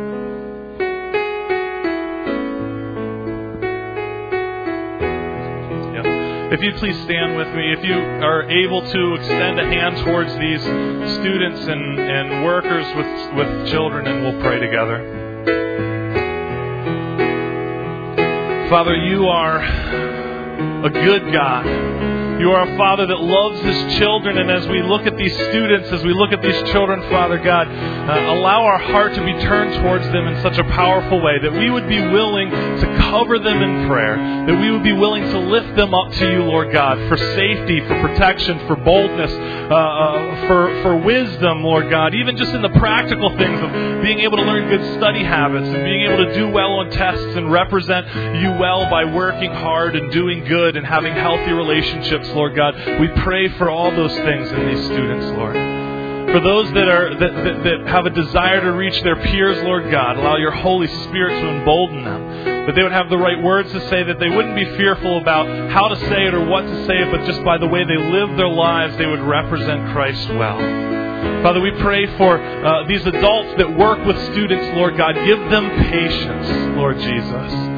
If 6.54 6.62
you'd 6.62 6.76
please 6.76 6.96
stand 7.02 7.36
with 7.36 7.48
me, 7.48 7.72
if 7.72 7.84
you 7.84 7.94
are 7.94 8.48
able 8.48 8.88
to 8.88 9.14
extend 9.14 9.58
a 9.58 9.64
hand 9.64 9.96
towards 10.04 10.32
these 10.38 10.62
students 11.18 11.66
and, 11.66 11.98
and 11.98 12.44
workers 12.44 12.86
with, 12.94 13.34
with 13.34 13.68
children, 13.72 14.06
and 14.06 14.22
we'll 14.22 14.40
pray 14.40 14.60
together. 14.60 15.02
Father, 18.70 18.94
you 18.94 19.26
are 19.26 19.58
a 20.84 20.90
good 20.90 21.32
God. 21.32 21.66
You 22.40 22.50
are 22.50 22.68
a 22.68 22.76
Father 22.76 23.06
that 23.06 23.20
loves 23.20 23.60
His 23.60 23.98
children, 23.98 24.38
and 24.38 24.50
as 24.50 24.66
we 24.66 24.82
look 24.82 25.06
at 25.06 25.16
these 25.16 25.32
students, 25.32 25.88
as 25.92 26.02
we 26.02 26.12
look 26.12 26.32
at 26.32 26.42
these 26.42 26.60
children, 26.72 27.00
Father 27.08 27.38
God, 27.38 27.68
uh, 27.68 28.34
allow 28.34 28.64
our 28.64 28.78
heart 28.78 29.14
to 29.14 29.24
be 29.24 29.32
turned 29.40 29.80
towards 29.82 30.04
them 30.06 30.26
in 30.26 30.42
such 30.42 30.58
a 30.58 30.64
powerful 30.64 31.22
way 31.22 31.38
that 31.38 31.52
we 31.52 31.70
would 31.70 31.88
be 31.88 32.00
willing 32.00 32.50
to 32.50 32.96
cover 33.10 33.38
them 33.38 33.62
in 33.62 33.86
prayer, 33.86 34.16
that 34.46 34.60
we 34.60 34.70
would 34.72 34.82
be 34.82 34.92
willing 34.92 35.22
to 35.22 35.38
lift 35.38 35.76
them 35.76 35.94
up 35.94 36.12
to 36.14 36.30
you, 36.30 36.42
Lord 36.42 36.72
God, 36.72 36.98
for 37.08 37.16
safety, 37.16 37.80
for 37.80 38.00
protection, 38.00 38.66
for 38.66 38.76
boldness, 38.76 39.30
uh, 39.30 39.74
uh, 39.74 40.46
for, 40.48 40.82
for 40.82 40.96
wisdom, 40.96 41.62
Lord 41.62 41.88
God, 41.88 42.14
even 42.14 42.36
just 42.36 42.52
in 42.52 42.62
the 42.62 42.68
practical 42.70 43.30
things 43.38 43.60
of 43.62 44.02
being 44.02 44.18
able 44.18 44.36
to 44.38 44.42
learn 44.42 44.68
good 44.68 44.98
study 44.98 45.22
habits 45.22 45.66
and 45.66 45.84
being 45.84 46.02
able 46.02 46.26
to 46.26 46.34
do 46.34 46.50
well 46.50 46.72
on 46.74 46.90
tests 46.90 47.36
and 47.36 47.50
represent 47.50 48.06
you 48.42 48.50
well 48.58 48.90
by 48.90 49.04
working 49.04 49.52
hard 49.52 49.96
and 49.96 50.12
doing 50.12 50.44
good 50.44 50.76
and 50.76 50.84
having 50.84 51.14
healthy 51.14 51.52
relationships, 51.52 52.23
Lord 52.30 52.54
God. 52.54 52.74
We 53.00 53.08
pray 53.22 53.48
for 53.58 53.70
all 53.70 53.90
those 53.90 54.14
things 54.14 54.50
in 54.50 54.66
these 54.68 54.84
students, 54.86 55.26
Lord. 55.36 55.54
For 55.54 56.40
those 56.40 56.72
that 56.72 56.88
are 56.88 57.14
that, 57.14 57.34
that, 57.44 57.64
that 57.64 57.86
have 57.86 58.06
a 58.06 58.10
desire 58.10 58.60
to 58.60 58.72
reach 58.72 59.00
their 59.02 59.16
peers, 59.16 59.62
Lord 59.64 59.90
God, 59.90 60.16
allow 60.16 60.36
your 60.36 60.50
Holy 60.50 60.88
Spirit 60.88 61.40
to 61.40 61.48
embolden 61.48 62.04
them 62.04 62.54
that 62.66 62.74
they 62.74 62.82
would 62.82 62.92
have 62.92 63.10
the 63.10 63.18
right 63.18 63.42
words 63.42 63.70
to 63.72 63.88
say, 63.88 64.02
that 64.04 64.18
they 64.18 64.30
wouldn't 64.30 64.54
be 64.54 64.64
fearful 64.76 65.18
about 65.18 65.46
how 65.70 65.88
to 65.88 65.96
say 66.08 66.26
it 66.26 66.34
or 66.34 66.46
what 66.46 66.62
to 66.62 66.86
say 66.86 67.02
it, 67.02 67.10
but 67.10 67.24
just 67.26 67.44
by 67.44 67.58
the 67.58 67.66
way 67.66 67.84
they 67.84 67.96
live 67.96 68.36
their 68.36 68.48
lives, 68.48 68.96
they 68.96 69.06
would 69.06 69.20
represent 69.20 69.92
Christ 69.92 70.28
well. 70.30 70.58
Father, 71.42 71.60
we 71.60 71.72
pray 71.72 72.06
for 72.16 72.40
uh, 72.40 72.86
these 72.86 73.04
adults 73.04 73.58
that 73.58 73.76
work 73.76 74.04
with 74.06 74.16
students, 74.32 74.76
Lord 74.76 74.96
God. 74.96 75.14
Give 75.14 75.38
them 75.50 75.68
patience, 75.90 76.76
Lord 76.76 76.98
Jesus. 76.98 77.73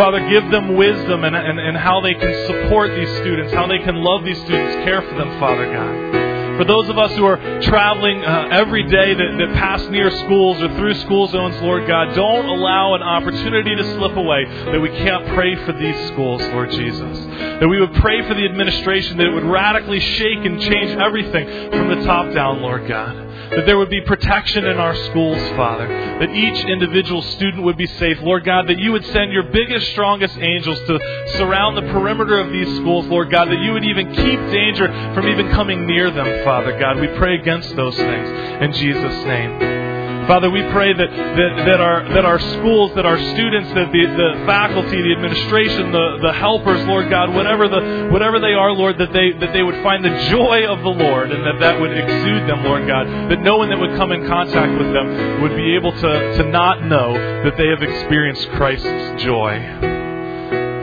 Father, 0.00 0.30
give 0.30 0.50
them 0.50 0.76
wisdom 0.76 1.24
and, 1.24 1.36
and, 1.36 1.60
and 1.60 1.76
how 1.76 2.00
they 2.00 2.14
can 2.14 2.46
support 2.46 2.88
these 2.94 3.10
students, 3.18 3.52
how 3.52 3.66
they 3.66 3.80
can 3.80 3.96
love 3.96 4.24
these 4.24 4.38
students, 4.38 4.76
care 4.76 5.02
for 5.02 5.14
them, 5.14 5.38
Father 5.38 5.70
God. 5.70 6.56
For 6.56 6.64
those 6.64 6.88
of 6.88 6.96
us 6.96 7.14
who 7.16 7.26
are 7.26 7.36
traveling 7.60 8.24
uh, 8.24 8.48
every 8.50 8.82
day 8.84 9.12
that, 9.12 9.36
that 9.36 9.54
pass 9.56 9.86
near 9.90 10.10
schools 10.10 10.62
or 10.62 10.68
through 10.76 10.94
school 10.94 11.28
zones, 11.28 11.54
Lord 11.60 11.86
God, 11.86 12.14
don't 12.14 12.46
allow 12.46 12.94
an 12.94 13.02
opportunity 13.02 13.76
to 13.76 13.84
slip 13.96 14.16
away 14.16 14.46
that 14.72 14.80
we 14.80 14.88
can't 14.88 15.26
pray 15.34 15.54
for 15.66 15.72
these 15.74 16.08
schools, 16.08 16.40
Lord 16.44 16.70
Jesus. 16.70 17.18
That 17.60 17.68
we 17.68 17.78
would 17.78 17.92
pray 17.96 18.26
for 18.26 18.32
the 18.32 18.46
administration, 18.46 19.18
that 19.18 19.26
it 19.26 19.34
would 19.34 19.44
radically 19.44 20.00
shake 20.00 20.46
and 20.46 20.62
change 20.62 20.92
everything 20.98 21.70
from 21.72 21.88
the 21.88 22.06
top 22.06 22.32
down, 22.32 22.62
Lord 22.62 22.88
God 22.88 23.29
that 23.50 23.66
there 23.66 23.78
would 23.78 23.90
be 23.90 24.00
protection 24.02 24.64
in 24.64 24.78
our 24.78 24.94
schools, 24.94 25.38
Father, 25.56 25.86
that 25.88 26.30
each 26.30 26.64
individual 26.66 27.22
student 27.22 27.64
would 27.64 27.76
be 27.76 27.86
safe. 27.86 28.20
Lord 28.20 28.44
God, 28.44 28.68
that 28.68 28.78
you 28.78 28.92
would 28.92 29.04
send 29.06 29.32
your 29.32 29.44
biggest, 29.44 29.90
strongest 29.92 30.36
angels 30.38 30.78
to 30.86 30.98
surround 31.38 31.76
the 31.76 31.92
perimeter 31.92 32.38
of 32.38 32.50
these 32.50 32.68
schools, 32.76 33.06
Lord 33.06 33.30
God, 33.30 33.48
that 33.48 33.60
you 33.60 33.72
would 33.72 33.84
even 33.84 34.12
keep 34.14 34.40
danger 34.50 34.86
from 35.14 35.28
even 35.28 35.50
coming 35.50 35.86
near 35.86 36.10
them, 36.10 36.44
Father 36.44 36.78
God. 36.78 37.00
We 37.00 37.08
pray 37.08 37.36
against 37.36 37.74
those 37.76 37.96
things 37.96 38.28
in 38.62 38.72
Jesus' 38.72 39.24
name. 39.24 39.99
Father, 40.30 40.48
we 40.48 40.62
pray 40.70 40.94
that, 40.94 41.10
that, 41.10 41.52
that, 41.66 41.80
our, 41.80 42.06
that 42.14 42.24
our 42.24 42.38
schools, 42.38 42.94
that 42.94 43.04
our 43.04 43.18
students, 43.18 43.68
that 43.74 43.90
the, 43.90 44.06
the 44.06 44.46
faculty, 44.46 45.02
the 45.02 45.10
administration, 45.10 45.90
the, 45.90 46.18
the 46.22 46.32
helpers, 46.32 46.86
Lord 46.86 47.10
God, 47.10 47.34
whatever, 47.34 47.66
the, 47.66 48.10
whatever 48.12 48.38
they 48.38 48.54
are, 48.54 48.70
Lord, 48.70 48.96
that 48.98 49.12
they, 49.12 49.32
that 49.32 49.52
they 49.52 49.64
would 49.64 49.82
find 49.82 50.04
the 50.04 50.14
joy 50.30 50.70
of 50.70 50.86
the 50.86 50.94
Lord 51.02 51.32
and 51.32 51.44
that 51.44 51.58
that 51.58 51.80
would 51.80 51.90
exude 51.90 52.48
them, 52.48 52.62
Lord 52.62 52.86
God. 52.86 53.08
That 53.28 53.42
no 53.42 53.56
one 53.56 53.70
that 53.70 53.80
would 53.80 53.96
come 53.96 54.12
in 54.12 54.24
contact 54.28 54.78
with 54.78 54.92
them 54.92 55.42
would 55.42 55.56
be 55.56 55.74
able 55.74 55.90
to, 55.90 56.36
to 56.38 56.44
not 56.44 56.86
know 56.86 57.12
that 57.42 57.56
they 57.56 57.66
have 57.66 57.82
experienced 57.82 58.48
Christ's 58.50 59.24
joy. 59.24 59.58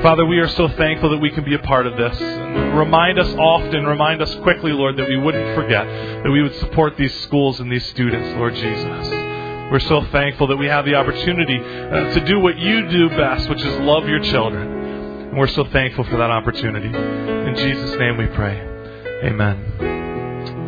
Father, 0.03 0.25
we 0.25 0.39
are 0.39 0.49
so 0.49 0.67
thankful 0.67 1.12
that 1.12 1.19
we 1.19 1.31
can 1.31 1.45
be 1.45 1.55
a 1.55 1.60
part 1.60 1.88
of 1.88 1.95
this. 1.95 2.19
Remind 2.19 3.17
us 3.17 3.33
often, 3.39 3.86
remind 3.86 4.21
us 4.21 4.36
quickly, 4.43 4.73
Lord, 4.73 4.97
that 4.97 5.07
we 5.07 5.15
wouldn't 5.15 5.55
forget, 5.55 5.88
that 5.88 6.29
we 6.29 6.43
would 6.43 6.55
support 6.55 6.97
these 6.97 7.17
schools 7.21 7.62
and 7.62 7.71
these 7.71 7.88
students, 7.88 8.36
Lord 8.36 8.53
Jesus. 8.53 9.37
We're 9.71 9.80
so 9.82 10.01
thankful 10.13 10.47
that 10.47 10.56
we 10.56 10.67
have 10.67 10.86
the 10.86 10.95
opportunity 10.95 11.58
uh, 11.58 12.13
to 12.13 12.25
do 12.25 12.39
what 12.39 12.58
you 12.58 12.88
do 12.88 13.10
best, 13.10 13.49
which 13.49 13.62
is 13.62 13.80
love 13.82 14.08
your 14.08 14.21
children. 14.21 14.65
And 15.27 15.38
we're 15.38 15.47
so 15.47 15.65
thankful 15.65 16.06
for 16.06 16.15
that 16.17 16.32
opportunity. 16.32 16.88
In 16.88 17.53
Jesus' 17.53 17.99
name 17.99 18.15
we 18.17 18.27
pray. 18.27 18.58
Amen. 19.25 19.58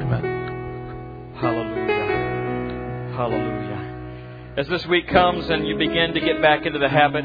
Amen. 0.04 0.24
Hallelujah. 1.34 3.16
Hallelujah. 3.16 4.54
As 4.58 4.68
this 4.68 4.86
week 4.88 5.08
comes 5.08 5.50
and 5.50 5.66
you 5.66 5.78
begin 5.78 6.14
to 6.14 6.20
get 6.20 6.42
back 6.42 6.66
into 6.66 6.80
the 6.80 6.90
habit, 6.90 7.24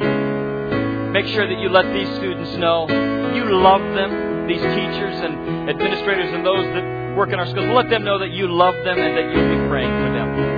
make 1.10 1.26
sure 1.26 1.48
that 1.48 1.58
you 1.58 1.70
let 1.70 1.92
these 1.92 2.08
students 2.16 2.56
know 2.56 2.87
you 3.34 3.50
love 3.50 3.82
them, 3.96 4.46
these 4.46 4.60
teachers 4.60 5.18
and 5.20 5.68
administrators 5.68 6.32
and 6.32 6.46
those 6.46 6.66
that 6.74 7.16
work 7.16 7.30
in 7.30 7.40
our 7.40 7.46
schools. 7.46 7.66
Let 7.74 7.90
them 7.90 8.04
know 8.04 8.20
that 8.20 8.30
you 8.30 8.46
love 8.46 8.76
them 8.84 8.96
and 8.96 9.16
that 9.16 9.34
you'll 9.34 9.60
be 9.60 9.68
praying 9.68 9.90
for 9.90 10.12
them. 10.12 10.53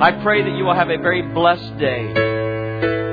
I 0.00 0.12
pray 0.24 0.40
that 0.40 0.56
you 0.56 0.64
will 0.64 0.74
have 0.74 0.88
a 0.88 0.96
very 0.96 1.20
blessed 1.20 1.76
day. 1.76 2.08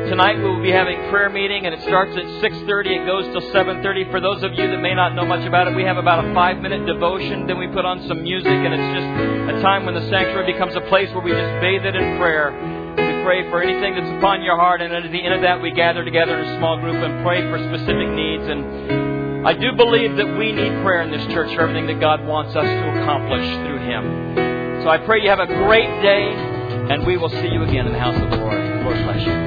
Tonight 0.08 0.40
we 0.40 0.48
will 0.48 0.64
be 0.64 0.72
having 0.72 0.96
prayer 1.12 1.30
meeting 1.30 1.66
and 1.66 1.76
it 1.76 1.84
starts 1.84 2.16
at 2.16 2.24
6:30 2.40 3.04
it 3.04 3.06
goes 3.06 3.28
till 3.36 3.44
7:30 3.52 4.10
for 4.10 4.22
those 4.22 4.42
of 4.42 4.54
you 4.54 4.72
that 4.72 4.80
may 4.80 4.96
not 4.96 5.14
know 5.14 5.26
much 5.26 5.46
about 5.46 5.68
it 5.68 5.76
we 5.76 5.84
have 5.84 5.98
about 5.98 6.24
a 6.24 6.34
5 6.34 6.62
minute 6.64 6.86
devotion. 6.86 7.46
Then 7.46 7.58
we 7.58 7.68
put 7.68 7.84
on 7.84 8.00
some 8.08 8.24
music 8.24 8.56
and 8.56 8.72
it's 8.72 8.92
just 8.96 9.60
a 9.60 9.62
time 9.62 9.84
when 9.84 9.96
the 9.96 10.08
sanctuary 10.08 10.54
becomes 10.54 10.78
a 10.78 10.82
place 10.88 11.12
where 11.12 11.20
we 11.20 11.32
just 11.32 11.60
bathe 11.60 11.84
it 11.84 11.94
in 11.94 12.18
prayer. 12.18 12.56
We 12.96 13.22
pray 13.28 13.44
for 13.52 13.62
anything 13.62 13.96
that's 14.00 14.10
upon 14.24 14.42
your 14.42 14.56
heart 14.56 14.82
and 14.82 14.94
at 14.94 15.12
the 15.12 15.22
end 15.22 15.34
of 15.34 15.42
that 15.42 15.62
we 15.62 15.72
gather 15.72 16.06
together 16.06 16.40
in 16.40 16.48
a 16.48 16.58
small 16.58 16.80
group 16.80 17.04
and 17.04 17.22
pray 17.22 17.42
for 17.52 17.60
specific 17.68 18.08
needs. 18.16 18.48
And 18.48 19.46
I 19.46 19.52
do 19.52 19.74
believe 19.74 20.16
that 20.16 20.38
we 20.40 20.54
need 20.54 20.72
prayer 20.88 21.02
in 21.02 21.12
this 21.12 21.28
church 21.36 21.54
for 21.54 21.64
everything 21.68 21.88
that 21.88 22.00
God 22.00 22.24
wants 22.24 22.56
us 22.56 22.64
to 22.64 23.02
accomplish 23.02 23.44
through 23.68 23.84
him. 23.84 24.48
So 24.84 24.90
I 24.90 25.00
pray 25.00 25.20
you 25.20 25.28
have 25.28 25.44
a 25.44 25.52
great 25.68 25.92
day 26.02 26.47
and 26.90 27.06
we 27.06 27.18
will 27.18 27.30
see 27.30 27.48
you 27.48 27.64
again 27.64 27.86
in 27.86 27.94
the 27.94 28.00
house 28.00 28.16
of 28.22 28.30
the 28.30 28.38
Lord. 28.38 28.84
Lord 28.84 29.04
bless 29.04 29.26
you. 29.26 29.47